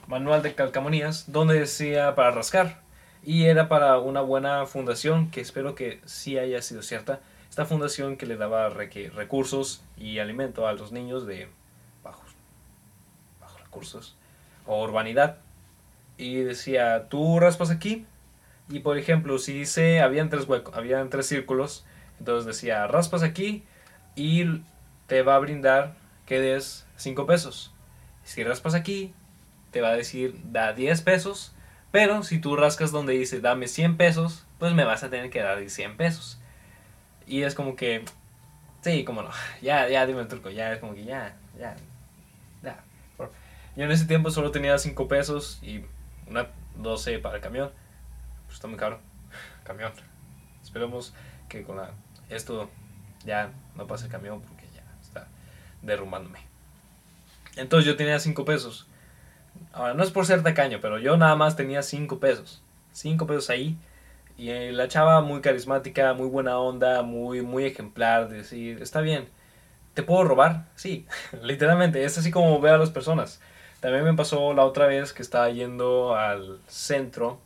manual 0.07 0.41
de 0.41 0.55
calcamonías, 0.55 1.31
donde 1.31 1.59
decía 1.59 2.15
para 2.15 2.31
rascar. 2.31 2.81
Y 3.23 3.45
era 3.45 3.69
para 3.69 3.97
una 3.99 4.21
buena 4.21 4.65
fundación, 4.65 5.31
que 5.31 5.41
espero 5.41 5.75
que 5.75 6.01
sí 6.05 6.37
haya 6.37 6.61
sido 6.61 6.81
cierta. 6.81 7.21
Esta 7.49 7.65
fundación 7.65 8.17
que 8.17 8.25
le 8.25 8.35
daba 8.35 8.69
recursos 8.69 9.83
y 9.97 10.19
alimento 10.19 10.67
a 10.67 10.73
los 10.73 10.91
niños 10.91 11.25
de 11.25 11.49
bajos, 12.03 12.35
bajos 13.39 13.61
recursos 13.61 14.17
o 14.65 14.83
urbanidad. 14.83 15.37
Y 16.17 16.37
decía, 16.37 17.07
tú 17.09 17.39
raspas 17.39 17.69
aquí, 17.69 18.05
y 18.69 18.79
por 18.79 18.97
ejemplo, 18.97 19.37
si 19.39 19.53
dice, 19.53 20.01
habían 20.01 20.29
tres 20.29 20.47
huecos, 20.47 20.75
habían 20.75 21.09
tres 21.09 21.27
círculos, 21.27 21.85
entonces 22.19 22.45
decía, 22.45 22.87
raspas 22.87 23.23
aquí 23.23 23.63
y 24.15 24.61
te 25.07 25.21
va 25.21 25.35
a 25.35 25.39
brindar 25.39 25.95
que 26.25 26.39
des 26.39 26.85
5 26.95 27.25
pesos. 27.25 27.73
Si 28.23 28.43
raspas 28.43 28.73
aquí, 28.73 29.13
te 29.73 29.81
va 29.81 29.89
a 29.89 29.95
decir, 29.97 30.39
da 30.45 30.71
10 30.71 31.01
pesos, 31.01 31.53
pero 31.91 32.23
si 32.23 32.39
tú 32.39 32.55
rascas 32.55 32.91
donde 32.91 33.13
dice, 33.13 33.41
dame 33.41 33.67
100 33.67 33.97
pesos, 33.97 34.45
pues 34.59 34.73
me 34.73 34.85
vas 34.85 35.03
a 35.03 35.09
tener 35.09 35.29
que 35.29 35.41
dar 35.41 35.69
100 35.69 35.97
pesos. 35.97 36.39
Y 37.27 37.41
es 37.41 37.55
como 37.55 37.75
que, 37.75 38.05
sí, 38.81 39.03
como 39.03 39.23
no, 39.23 39.31
ya, 39.61 39.89
ya, 39.89 40.05
dime 40.05 40.21
el 40.21 40.27
truco, 40.27 40.49
ya, 40.49 40.71
es 40.71 40.79
como 40.79 40.93
que 40.93 41.03
ya, 41.03 41.35
ya, 41.59 41.75
ya. 42.61 42.83
Yo 43.75 43.85
en 43.85 43.91
ese 43.91 44.05
tiempo 44.05 44.29
solo 44.29 44.51
tenía 44.51 44.77
5 44.77 45.07
pesos 45.07 45.59
y 45.63 45.83
una 46.27 46.47
12 46.77 47.19
para 47.19 47.37
el 47.37 47.41
camión. 47.41 47.71
Pues, 48.45 48.55
está 48.55 48.67
muy 48.67 48.77
caro. 48.77 48.99
Camión. 49.63 49.91
Esperemos 50.61 51.13
que 51.49 51.63
con 51.63 51.81
esto 52.29 52.69
ya 53.25 53.51
no 53.75 53.87
pase 53.87 54.05
el 54.05 54.11
camión 54.11 54.41
porque 54.41 54.65
ya 54.75 54.83
está 55.01 55.27
derrumbándome. 55.81 56.39
Entonces 57.55 57.87
yo 57.87 57.95
tenía 57.95 58.19
5 58.19 58.45
pesos. 58.45 58.87
Ahora, 59.71 59.93
no 59.93 60.03
es 60.03 60.11
por 60.11 60.25
ser 60.25 60.43
tacaño, 60.43 60.79
pero 60.81 60.99
yo 60.99 61.17
nada 61.17 61.35
más 61.35 61.55
tenía 61.55 61.81
5 61.81 62.19
pesos. 62.19 62.61
5 62.93 63.25
pesos 63.27 63.49
ahí. 63.49 63.77
Y 64.37 64.49
eh, 64.49 64.71
la 64.71 64.87
chava 64.87 65.21
muy 65.21 65.41
carismática, 65.41 66.13
muy 66.13 66.27
buena 66.27 66.57
onda, 66.57 67.03
muy, 67.03 67.41
muy 67.41 67.65
ejemplar. 67.65 68.29
decir, 68.29 68.81
está 68.81 69.01
bien, 69.01 69.27
¿te 69.93 70.03
puedo 70.03 70.23
robar? 70.23 70.65
Sí, 70.75 71.05
literalmente, 71.43 72.03
es 72.03 72.17
así 72.17 72.31
como 72.31 72.59
veo 72.59 72.75
a 72.75 72.77
las 72.77 72.89
personas. 72.89 73.39
También 73.79 74.05
me 74.05 74.13
pasó 74.13 74.53
la 74.53 74.65
otra 74.65 74.87
vez 74.87 75.13
que 75.13 75.21
estaba 75.21 75.49
yendo 75.49 76.15
al 76.15 76.59
centro 76.67 77.39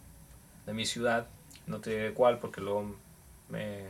de 0.65 0.73
mi 0.73 0.85
ciudad, 0.85 1.27
no 1.65 1.79
te 1.79 1.89
diré 1.89 2.13
cuál 2.13 2.37
porque 2.39 2.61
luego 2.61 2.95
me 3.49 3.85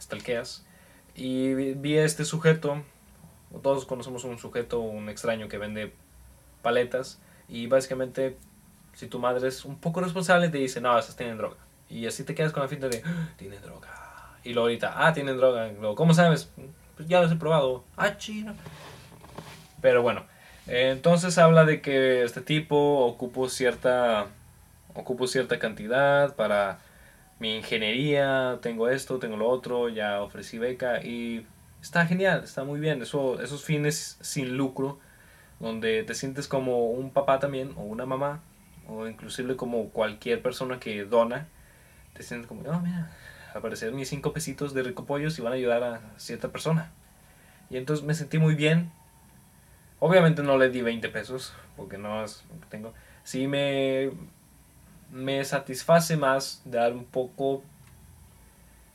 stalkeas, 0.00 0.66
y 1.14 1.54
vi 1.54 1.96
a 1.96 2.04
este 2.04 2.24
sujeto, 2.24 2.82
todos 3.62 3.86
conocemos 3.86 4.24
un 4.24 4.38
sujeto, 4.38 4.80
un 4.80 5.08
extraño 5.08 5.48
que 5.48 5.58
vende 5.58 5.94
paletas, 6.62 7.20
y 7.52 7.66
básicamente 7.66 8.38
si 8.94 9.08
tu 9.08 9.18
madre 9.18 9.46
es 9.46 9.66
un 9.66 9.76
poco 9.76 10.00
responsable 10.00 10.48
te 10.48 10.56
dice, 10.56 10.80
no, 10.80 10.98
esas 10.98 11.14
tienen 11.16 11.36
droga. 11.36 11.56
Y 11.90 12.06
así 12.06 12.24
te 12.24 12.34
quedas 12.34 12.50
con 12.50 12.62
la 12.62 12.68
finta 12.68 12.88
de, 12.88 13.02
ah, 13.04 13.28
tiene 13.36 13.58
droga. 13.58 13.88
Y 14.42 14.54
luego 14.54 14.68
ahorita, 14.68 14.94
ah, 14.96 15.12
tienen 15.12 15.36
droga. 15.36 15.68
Luego, 15.68 15.94
¿cómo 15.94 16.14
sabes? 16.14 16.50
Pues 16.96 17.06
ya 17.08 17.20
los 17.20 17.30
he 17.30 17.36
probado. 17.36 17.84
Ah, 17.96 18.16
chino. 18.16 18.54
Pero 19.82 20.00
bueno, 20.00 20.24
entonces 20.66 21.36
habla 21.36 21.66
de 21.66 21.82
que 21.82 22.22
este 22.22 22.40
tipo 22.40 23.04
ocupó 23.04 23.50
cierta 23.50 24.28
ocupo 24.94 25.26
cierta 25.26 25.58
cantidad 25.58 26.34
para 26.36 26.78
mi 27.38 27.56
ingeniería, 27.56 28.58
tengo 28.62 28.88
esto, 28.88 29.18
tengo 29.18 29.36
lo 29.36 29.48
otro, 29.48 29.88
ya 29.88 30.22
ofrecí 30.22 30.58
beca 30.58 31.02
y 31.02 31.46
está 31.82 32.06
genial, 32.06 32.44
está 32.44 32.64
muy 32.64 32.80
bien. 32.80 33.02
Eso, 33.02 33.42
esos 33.42 33.62
fines 33.62 34.16
sin 34.20 34.56
lucro, 34.56 35.00
donde 35.62 36.02
te 36.02 36.14
sientes 36.14 36.48
como 36.48 36.90
un 36.90 37.10
papá 37.10 37.38
también, 37.38 37.72
o 37.76 37.82
una 37.82 38.04
mamá, 38.04 38.42
o 38.88 39.06
inclusive 39.06 39.56
como 39.56 39.88
cualquier 39.90 40.42
persona 40.42 40.78
que 40.78 41.04
dona, 41.04 41.46
te 42.12 42.22
sientes 42.22 42.48
como, 42.48 42.62
oh, 42.68 42.80
mira, 42.80 43.10
aparecieron 43.54 43.96
mis 43.96 44.08
cinco 44.08 44.32
pesitos 44.32 44.74
de 44.74 44.82
rico 44.82 45.06
pollos 45.06 45.38
y 45.38 45.42
van 45.42 45.52
a 45.52 45.56
ayudar 45.56 45.82
a 45.84 46.00
cierta 46.18 46.48
persona. 46.48 46.90
Y 47.70 47.76
entonces 47.76 48.04
me 48.04 48.12
sentí 48.12 48.38
muy 48.38 48.56
bien. 48.56 48.90
Obviamente 50.00 50.42
no 50.42 50.58
le 50.58 50.68
di 50.68 50.82
20 50.82 51.08
pesos, 51.08 51.54
porque 51.76 51.96
no 51.96 52.22
lo 52.22 52.26
tengo. 52.68 52.92
Sí 53.22 53.46
me 53.46 54.10
me 55.12 55.44
satisface 55.44 56.16
más 56.16 56.62
dar 56.64 56.92
un 56.94 57.04
poco, 57.04 57.62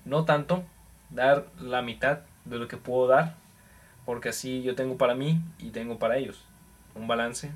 no 0.03 0.25
tanto, 0.25 0.65
dar 1.11 1.45
la 1.59 1.81
mitad 1.81 2.21
de 2.43 2.57
lo 2.57 2.67
que 2.67 2.75
puedo 2.75 3.07
dar, 3.07 3.35
porque 4.05 4.29
así 4.29 4.63
yo 4.63 4.75
tengo 4.75 4.97
para 4.97 5.15
mí 5.15 5.39
y 5.59 5.69
tengo 5.69 5.99
para 5.99 6.17
ellos. 6.17 6.46
Un 6.97 7.07
balance 7.07 7.51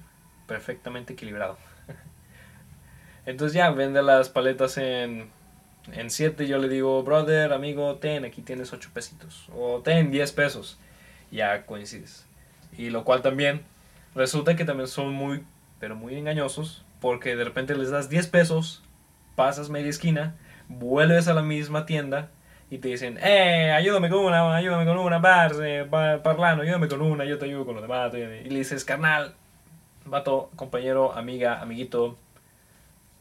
perfectamente 0.48 1.14
equilibrado. 1.14 1.58
Entonces 3.26 3.54
ya, 3.54 3.70
vende 3.72 4.02
las 4.02 4.30
paletas 4.30 4.78
en, 4.78 5.30
en 5.92 6.10
7, 6.10 6.48
yo 6.48 6.58
le 6.58 6.70
digo, 6.70 7.04
brother, 7.04 7.54
amigo, 7.54 7.96
ten, 7.96 8.26
aquí 8.26 8.42
tienes 8.42 8.74
8 8.74 8.90
pesitos. 8.94 9.48
O 9.56 9.82
ten 9.82 10.12
10 10.12 10.32
pesos. 10.34 10.78
Ya 11.32 11.66
coincides. 11.66 12.26
Y 12.78 12.90
lo 12.90 13.04
cual 13.04 13.22
también 13.22 13.64
resulta 14.16 14.56
que 14.56 14.66
también 14.66 14.88
son 14.88 15.14
muy, 15.14 15.44
pero 15.80 15.96
muy 15.96 16.16
engañosos 16.16 16.86
porque 17.02 17.36
de 17.36 17.44
repente 17.44 17.76
les 17.76 17.90
das 17.90 18.10
10 18.10 18.28
pesos, 18.28 18.84
pasas 19.36 19.70
media 19.70 19.90
esquina, 19.90 20.36
vuelves 20.70 21.28
a 21.28 21.34
la 21.34 21.42
misma 21.42 21.86
tienda 21.86 22.30
y 22.72 22.78
te 22.78 22.88
dicen, 22.88 23.20
eh, 23.22 23.74
ayúdame 23.74 24.10
con 24.10 24.20
una, 24.20 24.56
ayúdame 24.56 24.86
con 24.86 24.98
una, 24.98 25.22
parce, 25.22 25.84
parlando, 25.84 26.64
ayúdame 26.64 26.88
con 26.88 27.02
una, 27.02 27.26
yo 27.26 27.38
te 27.38 27.44
ayudo 27.44 27.66
con 27.66 27.76
lo 27.76 27.82
demás. 27.82 28.14
Y 28.14 28.50
le 28.50 28.60
dices, 28.60 28.86
carnal, 28.86 29.36
vato, 30.06 30.50
compañero, 30.56 31.12
amiga, 31.12 31.60
amiguito, 31.60 32.18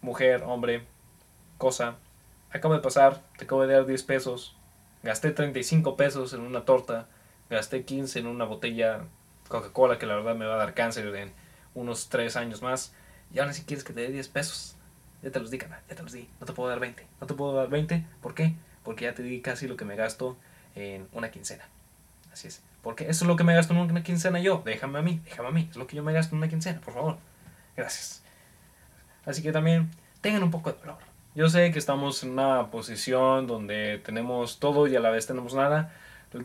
mujer, 0.03 0.45
hombre, 0.47 0.85
cosa, 1.59 1.97
acabo 2.53 2.75
de 2.75 2.81
pasar, 2.81 3.23
te 3.39 3.45
acabo 3.45 3.67
de 3.67 3.75
dar 3.75 3.87
10 3.87 4.05
pesos, 4.05 4.57
gasté 5.03 5.33
35 5.33 5.97
pesos 5.97 6.33
en 6.33 6.43
una 6.43 6.65
torta, 6.65 7.09
gasté 7.51 7.85
15 7.85 8.21
en 8.21 8.29
una 8.29 8.45
botella 8.45 9.01
Coca-Cola 9.49 9.99
que 9.99 10.07
la 10.07 10.15
verdad 10.15 10.37
me 10.37 10.47
va 10.47 10.55
a 10.55 10.59
dar 10.59 10.75
cáncer 10.75 11.13
en 11.17 11.33
unos 11.75 12.09
3 12.09 12.37
años 12.37 12.63
más 12.63 12.95
y 13.35 13.41
ahora 13.41 13.53
si 13.53 13.65
quieres 13.65 13.83
que 13.83 13.93
te 13.93 14.03
dé 14.03 14.11
10 14.11 14.29
pesos. 14.29 14.77
Ya 15.23 15.31
te 15.31 15.41
los 15.41 15.51
di, 15.51 15.59
canal, 15.59 15.81
ya 15.89 15.97
te 15.97 16.03
los 16.05 16.13
di. 16.13 16.29
No 16.39 16.47
te 16.47 16.53
puedo 16.53 16.71
dar 16.71 16.79
20. 16.79 17.07
No 17.21 17.27
te 17.27 17.35
puedo 17.35 17.53
dar 17.53 17.69
20. 17.69 18.07
¿Por 18.23 18.35
qué? 18.35 18.55
Porque 18.85 19.05
ya 19.05 19.15
te 19.15 19.23
di 19.23 19.41
casi 19.41 19.69
lo 19.69 19.77
que 19.77 19.85
me 19.85 19.97
gasto 19.97 20.37
en 20.75 21.09
una 21.13 21.31
quincena. 21.31 21.65
Así 22.33 22.49
es. 22.49 22.63
Porque 22.83 23.05
eso 23.05 23.25
es 23.25 23.29
lo 23.29 23.37
que 23.37 23.45
me 23.45 23.55
gasto 23.55 23.75
en 23.75 23.81
una 23.81 24.03
quincena 24.03 24.41
yo. 24.41 24.63
Déjame 24.65 24.99
a 24.99 25.03
mí, 25.03 25.21
déjame 25.25 25.49
a 25.49 25.53
mí. 25.53 25.69
Es 25.71 25.77
lo 25.77 25.87
que 25.87 25.97
yo 25.97 26.03
me 26.03 26.13
gasto 26.13 26.35
en 26.35 26.39
una 26.39 26.49
quincena, 26.49 26.81
por 26.81 26.95
favor. 26.95 27.19
Gracias. 27.77 28.23
Así 29.27 29.43
que 29.43 29.53
también 29.53 29.91
tengan 30.21 30.43
un 30.43 30.51
poco 30.51 30.73
de 30.73 30.79
valor. 30.79 30.99
Yo 31.35 31.49
sé 31.49 31.71
que 31.73 31.79
estamos 31.79 32.23
en 32.25 32.31
una 32.31 32.71
posición 32.71 33.47
donde 33.47 33.99
tenemos 33.99 34.59
todo 34.59 34.87
y 34.87 34.97
a 34.97 35.01
la 35.01 35.11
vez 35.11 35.27
tenemos 35.27 35.55
nada. 35.55 35.93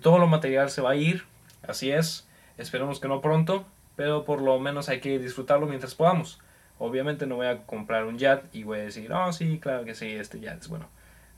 Todo 0.02 0.20
lo 0.20 0.28
material 0.28 0.70
se 0.70 0.82
va 0.82 0.92
a 0.92 0.96
ir. 0.96 1.24
Así 1.68 1.92
es. 1.92 2.28
Esperemos 2.58 3.00
que 3.00 3.08
no 3.08 3.22
pronto. 3.22 3.66
Pero 3.96 4.26
por 4.26 4.42
lo 4.42 4.60
menos 4.60 4.90
hay 4.90 5.00
que 5.00 5.18
disfrutarlo 5.20 5.68
mientras 5.68 5.96
podamos. 5.96 6.40
Obviamente 6.78 7.26
no 7.26 7.38
voy 7.38 7.48
a 7.48 7.66
comprar 7.66 8.06
un 8.06 8.18
yacht 8.18 8.54
y 8.54 8.64
voy 8.64 8.80
a 8.80 8.84
decir, 8.84 9.12
oh 9.14 9.32
sí, 9.32 9.60
claro 9.60 9.86
que 9.86 9.96
sí, 9.96 10.08
este 10.08 10.42
yacht 10.42 10.62
es 10.62 10.68
bueno. 10.68 10.90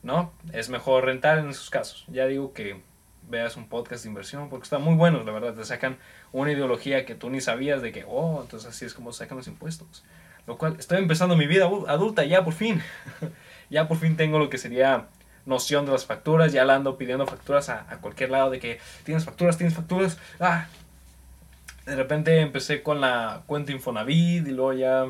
No, 0.02 0.32
es 0.52 0.68
mejor 0.68 1.04
rentar 1.04 1.38
en 1.38 1.48
esos 1.48 1.70
casos. 1.70 2.04
Ya 2.08 2.26
digo 2.26 2.52
que 2.52 2.80
veas 3.28 3.56
un 3.56 3.68
podcast 3.68 4.04
de 4.04 4.08
inversión 4.08 4.48
porque 4.48 4.64
están 4.64 4.82
muy 4.82 4.94
buenos, 4.94 5.24
la 5.26 5.32
verdad. 5.32 5.54
Te 5.54 5.64
sacan 5.64 5.98
una 6.32 6.52
ideología 6.52 7.04
que 7.04 7.14
tú 7.14 7.30
ni 7.30 7.40
sabías 7.40 7.82
de 7.82 7.92
que, 7.92 8.04
oh, 8.06 8.40
entonces 8.42 8.68
así 8.70 8.84
es 8.84 8.94
como 8.94 9.12
sacan 9.12 9.36
los 9.36 9.48
impuestos. 9.48 10.04
Lo 10.46 10.56
cual, 10.56 10.76
estoy 10.78 10.98
empezando 10.98 11.36
mi 11.36 11.46
vida 11.46 11.66
adulta 11.88 12.24
ya 12.24 12.44
por 12.44 12.54
fin. 12.54 12.82
ya 13.70 13.86
por 13.86 13.98
fin 13.98 14.16
tengo 14.16 14.38
lo 14.38 14.48
que 14.48 14.58
sería 14.58 15.08
noción 15.44 15.84
de 15.84 15.92
las 15.92 16.06
facturas. 16.06 16.52
Ya 16.52 16.64
la 16.64 16.76
ando 16.76 16.96
pidiendo 16.96 17.26
facturas 17.26 17.68
a, 17.68 17.86
a 17.92 17.98
cualquier 17.98 18.30
lado 18.30 18.50
de 18.50 18.58
que 18.60 18.80
tienes 19.04 19.24
facturas, 19.24 19.58
tienes 19.58 19.74
facturas. 19.74 20.18
Ah, 20.40 20.66
de 21.84 21.96
repente 21.96 22.40
empecé 22.40 22.82
con 22.82 23.00
la 23.00 23.42
cuenta 23.46 23.72
Infonavit 23.72 24.46
y 24.46 24.50
luego 24.50 24.74
ya 24.74 25.06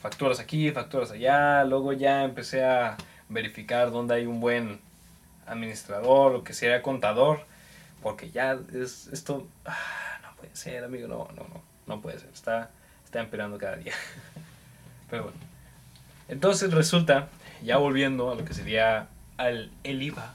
facturas 0.00 0.40
aquí, 0.40 0.70
facturas 0.70 1.10
allá. 1.10 1.64
Luego 1.64 1.92
ya 1.92 2.24
empecé 2.24 2.64
a 2.64 2.96
verificar 3.30 3.90
dónde 3.90 4.14
hay 4.16 4.26
un 4.26 4.40
buen 4.40 4.80
administrador 5.46 6.34
o 6.34 6.44
que 6.44 6.52
sea 6.52 6.82
contador. 6.82 7.46
Porque 8.02 8.30
ya 8.30 8.58
es 8.74 9.08
esto... 9.08 9.46
Ah, 9.64 10.18
no 10.22 10.34
puede 10.36 10.54
ser, 10.54 10.84
amigo. 10.84 11.08
No, 11.08 11.28
no, 11.34 11.48
no. 11.48 11.62
No 11.86 12.00
puede 12.02 12.18
ser. 12.18 12.28
Está, 12.32 12.70
está 13.04 13.20
empeorando 13.20 13.56
cada 13.56 13.76
día. 13.76 13.94
Pero 15.10 15.24
bueno. 15.24 15.38
Entonces 16.28 16.72
resulta, 16.72 17.28
ya 17.62 17.76
volviendo 17.78 18.30
a 18.30 18.36
lo 18.36 18.44
que 18.44 18.54
sería 18.54 19.08
al, 19.36 19.72
el 19.82 20.02
IVA. 20.02 20.34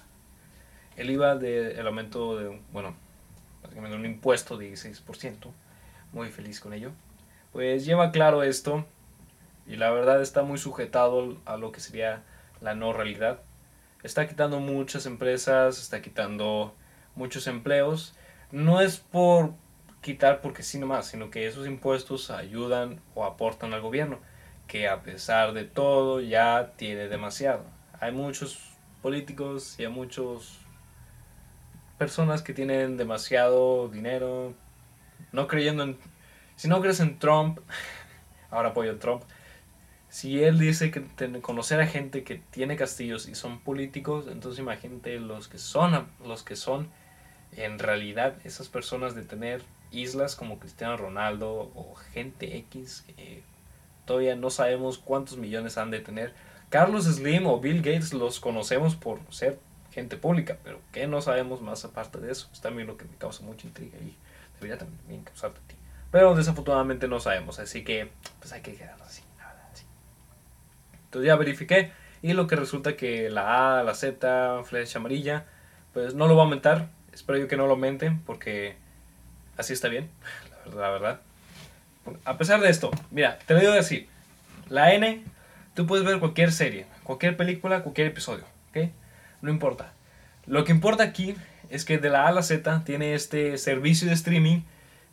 El 0.97 1.09
IVA 1.09 1.35
del 1.35 1.87
aumento 1.87 2.37
de, 2.37 2.59
bueno, 2.73 2.95
un 3.75 4.05
impuesto 4.05 4.57
de 4.57 4.73
16%. 4.73 5.35
Muy 6.11 6.29
feliz 6.29 6.59
con 6.59 6.73
ello. 6.73 6.91
Pues 7.53 7.85
lleva 7.85 8.11
claro 8.11 8.43
esto 8.43 8.85
y 9.67 9.77
la 9.77 9.89
verdad 9.91 10.21
está 10.21 10.43
muy 10.43 10.57
sujetado 10.57 11.37
a 11.45 11.57
lo 11.57 11.71
que 11.71 11.79
sería 11.79 12.21
la 12.65 12.73
no 12.73 12.91
realidad. 12.91 13.41
Está 14.03 14.27
quitando 14.27 14.59
muchas 14.59 15.05
empresas, 15.05 15.79
está 15.79 16.01
quitando 16.01 16.75
muchos 17.15 17.45
empleos. 17.47 18.15
No 18.51 18.81
es 18.81 18.97
por 18.97 19.53
quitar 20.01 20.41
porque 20.41 20.63
sí 20.63 20.79
nomás, 20.79 21.07
sino 21.07 21.29
que 21.29 21.47
esos 21.47 21.67
impuestos 21.67 22.31
ayudan 22.31 23.01
o 23.13 23.23
aportan 23.23 23.73
al 23.73 23.81
gobierno, 23.81 24.19
que 24.67 24.87
a 24.87 25.03
pesar 25.03 25.53
de 25.53 25.63
todo 25.63 26.21
ya 26.21 26.73
tiene 26.75 27.07
demasiado. 27.07 27.63
Hay 27.99 28.11
muchos 28.11 28.59
políticos 29.03 29.75
y 29.79 29.85
hay 29.85 29.91
muchos 29.91 30.59
personas 31.99 32.41
que 32.41 32.53
tienen 32.53 32.97
demasiado 32.97 33.87
dinero, 33.89 34.53
no 35.31 35.47
creyendo 35.47 35.83
en... 35.83 35.97
Si 36.55 36.67
no 36.67 36.81
crees 36.81 36.99
en 36.99 37.19
Trump, 37.19 37.59
ahora 38.49 38.69
apoyo 38.69 38.93
a 38.93 38.99
Trump, 38.99 39.23
si 40.15 40.41
él 40.41 40.57
dice 40.57 40.91
que 40.91 41.03
conocer 41.41 41.81
a 41.81 41.87
gente 41.87 42.23
que 42.23 42.35
tiene 42.49 42.77
castillos 42.77 43.27
y 43.27 43.35
son 43.35 43.59
políticos, 43.59 44.27
entonces 44.31 44.61
imagínate 44.61 45.19
los 45.19 45.49
que 45.49 45.57
son, 45.57 46.07
los 46.25 46.41
que 46.41 46.55
son 46.55 46.87
en 47.51 47.79
realidad 47.79 48.33
esas 48.45 48.69
personas 48.69 49.13
de 49.13 49.23
tener 49.23 49.61
islas 49.91 50.37
como 50.37 50.57
Cristiano 50.57 50.95
Ronaldo 50.95 51.69
o 51.75 51.95
gente 52.13 52.55
X, 52.59 53.03
todavía 54.05 54.37
no 54.37 54.49
sabemos 54.51 54.99
cuántos 54.99 55.37
millones 55.37 55.77
han 55.77 55.91
de 55.91 55.99
tener. 55.99 56.33
Carlos 56.69 57.03
Slim 57.03 57.45
o 57.45 57.59
Bill 57.59 57.81
Gates 57.81 58.13
los 58.13 58.39
conocemos 58.39 58.95
por 58.95 59.19
ser 59.31 59.59
gente 59.91 60.15
pública, 60.15 60.57
pero 60.63 60.79
que 60.93 61.07
no 61.07 61.19
sabemos 61.19 61.61
más 61.61 61.83
aparte 61.83 62.21
de 62.21 62.31
eso. 62.31 62.47
Es 62.53 62.61
también 62.61 62.87
lo 62.87 62.95
que 62.95 63.03
me 63.03 63.17
causa 63.17 63.43
mucha 63.43 63.67
intriga 63.67 63.97
y 63.97 64.15
debería 64.53 64.77
también 64.77 65.23
causarte 65.25 65.59
a 65.59 65.67
ti. 65.67 65.75
Pero 66.09 66.35
desafortunadamente 66.35 67.09
no 67.09 67.19
sabemos, 67.19 67.59
así 67.59 67.83
que 67.83 68.11
pues 68.39 68.53
hay 68.53 68.61
que 68.61 68.75
quedarnos 68.75 69.09
así. 69.09 69.21
Entonces 71.05 71.27
ya 71.27 71.35
verifiqué 71.35 71.91
y 72.21 72.33
lo 72.33 72.47
que 72.47 72.55
resulta 72.55 72.95
que 72.95 73.29
la 73.29 73.79
A, 73.79 73.83
la 73.83 73.93
Z, 73.93 74.63
flecha 74.63 74.99
amarilla, 74.99 75.45
pues 75.93 76.15
no 76.15 76.27
lo 76.27 76.35
va 76.35 76.41
a 76.41 76.45
aumentar. 76.45 76.89
Espero 77.13 77.39
yo 77.39 77.47
que 77.47 77.57
no 77.57 77.67
lo 77.67 77.73
aumenten 77.73 78.19
porque 78.21 78.75
así 79.57 79.73
está 79.73 79.87
bien, 79.87 80.09
la 80.75 80.89
verdad. 80.89 81.21
A 82.23 82.37
pesar 82.37 82.61
de 82.61 82.69
esto, 82.69 82.91
mira, 83.11 83.39
te 83.45 83.53
lo 83.53 83.59
digo 83.59 83.73
así. 83.73 84.07
La 84.69 84.93
N, 84.93 85.23
tú 85.73 85.85
puedes 85.85 86.05
ver 86.05 86.19
cualquier 86.19 86.51
serie, 86.51 86.85
cualquier 87.03 87.37
película, 87.37 87.83
cualquier 87.83 88.07
episodio, 88.07 88.43
¿ok? 88.71 88.89
No 89.41 89.51
importa. 89.51 89.93
Lo 90.47 90.63
que 90.63 90.71
importa 90.71 91.03
aquí 91.03 91.35
es 91.69 91.85
que 91.85 91.97
de 91.97 92.09
la 92.09 92.23
A 92.23 92.27
a 92.29 92.31
la 92.31 92.43
Z 92.43 92.83
tiene 92.85 93.13
este 93.13 93.57
servicio 93.57 94.07
de 94.07 94.13
streaming. 94.13 94.61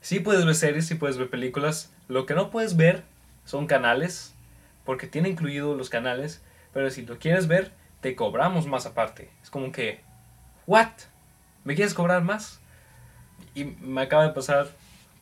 Sí 0.00 0.20
puedes 0.20 0.44
ver 0.44 0.55
series, 0.55 0.87
sí 0.87 0.94
puedes 0.94 1.16
ver 1.16 1.31
películas. 1.31 1.90
Lo 2.09 2.26
que 2.26 2.35
no 2.35 2.50
puedes 2.50 2.76
ver 2.76 3.02
son 3.44 3.66
canales 3.66 4.35
porque 4.85 5.07
tiene 5.07 5.29
incluido 5.29 5.75
los 5.75 5.90
canales, 5.90 6.42
pero 6.73 6.90
si 6.90 7.05
lo 7.05 7.18
quieres 7.18 7.47
ver, 7.47 7.73
te 8.01 8.16
cobramos 8.16 8.66
más 8.66 8.87
aparte. 8.87 9.31
Es 9.42 9.51
como 9.51 9.73
que, 9.73 10.01
¿what? 10.66 10.88
¿Me 11.64 11.75
quieres 11.75 11.95
cobrar 11.95 12.23
más? 12.23 12.61
Y 13.55 13.64
me 13.64 14.03
acaba 14.03 14.25
de 14.25 14.35
pasar 14.35 14.68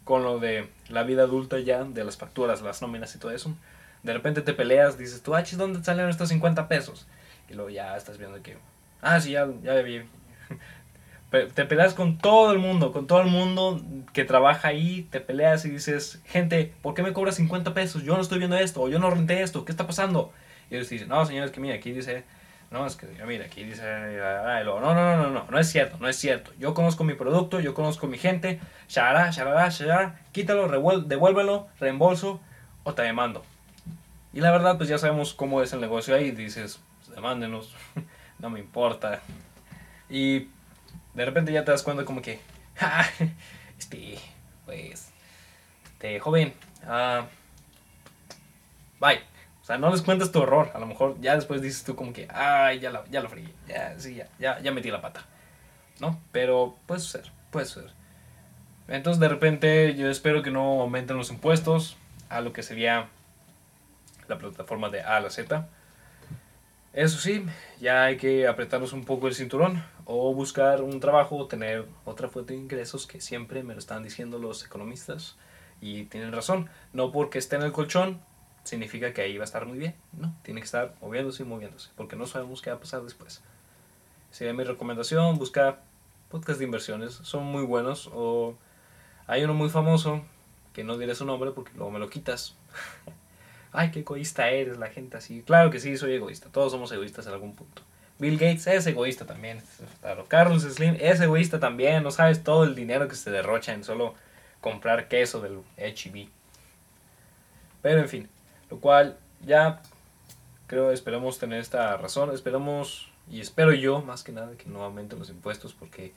con 0.04 0.24
lo 0.24 0.38
de 0.38 0.68
la 0.88 1.02
vida 1.02 1.24
adulta 1.24 1.58
ya, 1.58 1.84
de 1.84 2.04
las 2.04 2.16
facturas, 2.16 2.62
las 2.62 2.82
nóminas 2.82 3.14
y 3.14 3.18
todo 3.18 3.30
eso. 3.30 3.54
De 4.02 4.12
repente 4.12 4.40
te 4.40 4.54
peleas, 4.54 4.96
dices, 4.96 5.22
tú, 5.22 5.34
ah, 5.34 5.44
¿dónde 5.56 5.84
salieron 5.84 6.10
estos 6.10 6.30
50 6.30 6.68
pesos? 6.68 7.06
Y 7.48 7.54
luego 7.54 7.70
ya 7.70 7.96
estás 7.96 8.16
viendo 8.16 8.42
que, 8.42 8.56
ah, 9.02 9.20
sí, 9.20 9.32
ya, 9.32 9.46
ya 9.62 9.74
vi, 9.82 10.02
te 11.30 11.64
peleas 11.64 11.94
con 11.94 12.18
todo 12.18 12.52
el 12.52 12.58
mundo, 12.58 12.92
con 12.92 13.06
todo 13.06 13.20
el 13.20 13.28
mundo 13.28 13.80
que 14.12 14.24
trabaja 14.24 14.68
ahí, 14.68 15.06
te 15.10 15.20
peleas 15.20 15.64
y 15.64 15.70
dices, 15.70 16.20
gente, 16.24 16.74
¿por 16.82 16.94
qué 16.94 17.02
me 17.02 17.12
cobras 17.12 17.36
50 17.36 17.72
pesos? 17.72 18.02
Yo 18.02 18.16
no 18.16 18.20
estoy 18.20 18.38
viendo 18.38 18.56
esto, 18.56 18.88
yo 18.88 18.98
no 18.98 19.10
renté 19.10 19.42
esto, 19.42 19.64
¿qué 19.64 19.70
está 19.70 19.86
pasando? 19.86 20.32
Y 20.70 20.74
ellos 20.74 20.88
dicen, 20.88 21.08
no, 21.08 21.24
señores, 21.24 21.52
que 21.52 21.60
mira, 21.60 21.76
aquí 21.76 21.92
dice, 21.92 22.24
no, 22.70 22.84
es 22.84 22.96
que, 22.96 23.06
mira, 23.26 23.44
aquí 23.46 23.62
dice, 23.62 23.82
no, 24.64 24.80
no, 24.80 24.94
no, 24.94 25.16
no, 25.16 25.30
no, 25.30 25.46
no 25.48 25.58
es 25.58 25.68
cierto, 25.68 25.98
no 26.00 26.08
es 26.08 26.16
cierto. 26.16 26.52
Yo 26.58 26.74
conozco 26.74 27.04
mi 27.04 27.14
producto, 27.14 27.60
yo 27.60 27.74
conozco 27.74 28.08
mi 28.08 28.18
gente, 28.18 28.60
shará, 28.88 29.30
shará, 29.30 29.68
shará, 29.68 30.20
quítalo, 30.32 30.68
devuélvelo, 30.68 31.68
reembolso 31.78 32.40
o 32.82 32.94
te 32.94 33.02
demando. 33.02 33.44
Y 34.32 34.40
la 34.40 34.50
verdad, 34.50 34.76
pues 34.76 34.88
ya 34.88 34.98
sabemos 34.98 35.34
cómo 35.34 35.62
es 35.62 35.72
el 35.72 35.80
negocio 35.80 36.14
ahí, 36.14 36.30
dices, 36.32 36.80
pues, 36.98 37.14
demándenos, 37.14 37.74
no 38.38 38.50
me 38.50 38.60
importa. 38.60 39.20
Y 40.08 40.48
de 41.14 41.24
repente 41.24 41.52
ya 41.52 41.64
te 41.64 41.70
das 41.70 41.82
cuenta 41.82 42.04
como 42.04 42.22
que, 42.22 42.40
este, 43.78 44.18
pues, 44.64 45.10
este, 45.84 46.20
joven, 46.20 46.54
uh, 46.84 47.24
bye. 49.00 49.20
O 49.62 49.64
sea, 49.64 49.78
no 49.78 49.90
les 49.90 50.02
cuentas 50.02 50.32
tu 50.32 50.42
error. 50.42 50.70
A 50.74 50.78
lo 50.78 50.86
mejor 50.86 51.20
ya 51.20 51.34
después 51.34 51.62
dices 51.62 51.84
tú 51.84 51.94
como 51.94 52.12
que, 52.12 52.26
ay, 52.30 52.80
ya, 52.80 53.04
ya 53.10 53.20
lo 53.20 53.28
fregué. 53.28 53.52
Ya, 53.68 53.94
sí, 53.98 54.14
ya, 54.14 54.28
ya, 54.38 54.58
ya 54.60 54.72
metí 54.72 54.90
la 54.90 55.00
pata. 55.00 55.24
¿No? 56.00 56.18
Pero 56.32 56.76
puede 56.86 57.00
ser, 57.00 57.30
puede 57.50 57.66
ser. 57.66 57.92
Entonces 58.88 59.20
de 59.20 59.28
repente 59.28 59.94
yo 59.94 60.10
espero 60.10 60.42
que 60.42 60.50
no 60.50 60.80
aumenten 60.80 61.16
los 61.16 61.30
impuestos 61.30 61.96
a 62.28 62.40
lo 62.40 62.52
que 62.52 62.62
sería 62.62 63.08
la 64.26 64.38
plataforma 64.38 64.88
de 64.88 65.02
A 65.02 65.16
a 65.16 65.20
la 65.20 65.30
Z. 65.30 65.68
Eso 66.92 67.18
sí, 67.18 67.46
ya 67.80 68.04
hay 68.04 68.16
que 68.16 68.48
apretarnos 68.48 68.92
un 68.92 69.04
poco 69.04 69.28
el 69.28 69.34
cinturón 69.34 69.84
o 70.06 70.34
buscar 70.34 70.82
un 70.82 70.98
trabajo 70.98 71.36
o 71.36 71.46
tener 71.46 71.86
otra 72.04 72.28
fuente 72.28 72.52
de 72.52 72.58
ingresos 72.58 73.06
que 73.06 73.20
siempre 73.20 73.62
me 73.62 73.74
lo 73.74 73.78
están 73.78 74.02
diciendo 74.02 74.40
los 74.40 74.64
economistas 74.64 75.36
y 75.80 76.04
tienen 76.06 76.32
razón. 76.32 76.68
No 76.92 77.12
porque 77.12 77.38
esté 77.38 77.54
en 77.54 77.62
el 77.62 77.70
colchón 77.70 78.20
significa 78.64 79.12
que 79.14 79.22
ahí 79.22 79.36
va 79.38 79.44
a 79.44 79.46
estar 79.46 79.66
muy 79.66 79.78
bien. 79.78 79.94
No, 80.12 80.34
tiene 80.42 80.60
que 80.60 80.64
estar 80.64 80.96
moviéndose 81.00 81.44
y 81.44 81.46
moviéndose 81.46 81.90
porque 81.96 82.16
no 82.16 82.26
sabemos 82.26 82.60
qué 82.60 82.70
va 82.70 82.76
a 82.76 82.80
pasar 82.80 83.02
después. 83.02 83.40
Sería 84.32 84.52
mi 84.52 84.64
recomendación, 84.64 85.38
buscar 85.38 85.82
podcasts 86.28 86.58
de 86.58 86.64
inversiones. 86.64 87.14
Son 87.22 87.44
muy 87.44 87.62
buenos 87.62 88.10
o 88.12 88.56
hay 89.28 89.44
uno 89.44 89.54
muy 89.54 89.68
famoso 89.70 90.22
que 90.72 90.82
no 90.82 90.98
diré 90.98 91.14
su 91.14 91.24
nombre 91.24 91.52
porque 91.52 91.70
luego 91.76 91.92
me 91.92 92.00
lo 92.00 92.10
quitas. 92.10 92.56
Ay, 93.72 93.90
qué 93.90 94.00
egoísta 94.00 94.48
eres, 94.50 94.78
la 94.78 94.88
gente 94.88 95.16
así. 95.16 95.42
Claro 95.42 95.70
que 95.70 95.80
sí, 95.80 95.96
soy 95.96 96.14
egoísta. 96.14 96.48
Todos 96.50 96.72
somos 96.72 96.90
egoístas 96.92 97.26
en 97.26 97.32
algún 97.32 97.54
punto. 97.54 97.82
Bill 98.18 98.38
Gates 98.38 98.66
es 98.66 98.86
egoísta 98.86 99.26
también. 99.26 99.62
Claro. 100.00 100.26
Carlos 100.28 100.62
Slim 100.62 100.96
es 101.00 101.20
egoísta 101.20 101.60
también. 101.60 102.02
No 102.02 102.10
sabes 102.10 102.42
todo 102.42 102.64
el 102.64 102.74
dinero 102.74 103.08
que 103.08 103.14
se 103.14 103.30
derrocha 103.30 103.72
en 103.72 103.84
solo 103.84 104.14
comprar 104.60 105.08
queso 105.08 105.40
del 105.40 105.60
HB. 105.78 106.28
Pero 107.82 108.00
en 108.00 108.08
fin, 108.08 108.28
lo 108.70 108.78
cual 108.78 109.16
ya 109.46 109.80
Creo, 110.70 110.92
esperamos 110.92 111.40
tener 111.40 111.58
esta 111.58 111.96
razón. 111.96 112.32
Esperamos, 112.32 113.10
y 113.28 113.40
espero 113.40 113.72
yo, 113.72 114.02
más 114.02 114.22
que 114.22 114.30
nada, 114.30 114.52
que 114.56 114.66
no 114.66 114.84
aumenten 114.84 115.18
los 115.18 115.28
impuestos 115.28 115.74
porque 115.74 116.12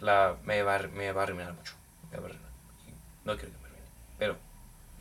la, 0.00 0.34
me, 0.44 0.64
va, 0.64 0.80
me 0.92 1.12
va 1.12 1.20
a 1.20 1.24
arruinar 1.26 1.52
mucho. 1.52 1.74
Me 2.10 2.16
va 2.16 2.24
a 2.24 2.26
arruinar. 2.30 2.50
No 3.24 3.36
quiero 3.36 3.52
que 3.52 3.58
me 3.58 3.66
arruine. 3.66 3.86
Pero, 4.18 4.36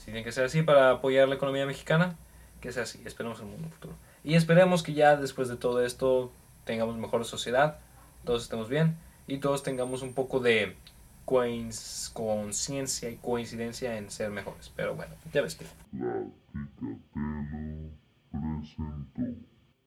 si 0.01 0.05
tiene 0.05 0.23
que 0.23 0.31
ser 0.31 0.45
así 0.45 0.63
para 0.63 0.89
apoyar 0.89 1.29
la 1.29 1.35
economía 1.35 1.67
mexicana, 1.67 2.15
que 2.59 2.71
sea 2.71 2.83
así. 2.83 2.99
Esperemos 3.05 3.39
en 3.39 3.47
un 3.47 3.69
futuro. 3.69 3.93
Y 4.23 4.33
esperemos 4.33 4.81
que 4.81 4.93
ya 4.93 5.15
después 5.15 5.47
de 5.47 5.57
todo 5.57 5.85
esto 5.85 6.31
tengamos 6.65 6.97
mejor 6.97 7.23
sociedad, 7.23 7.77
todos 8.25 8.41
estemos 8.41 8.67
bien 8.67 8.97
y 9.27 9.37
todos 9.37 9.61
tengamos 9.61 10.01
un 10.01 10.13
poco 10.13 10.39
de 10.39 10.75
conciencia 11.25 13.11
y 13.11 13.17
coincidencia 13.17 13.95
en 13.97 14.09
ser 14.09 14.31
mejores. 14.31 14.71
Pero 14.75 14.95
bueno, 14.95 15.13
ya 15.33 15.43
ves 15.43 15.55
que. 15.55 15.65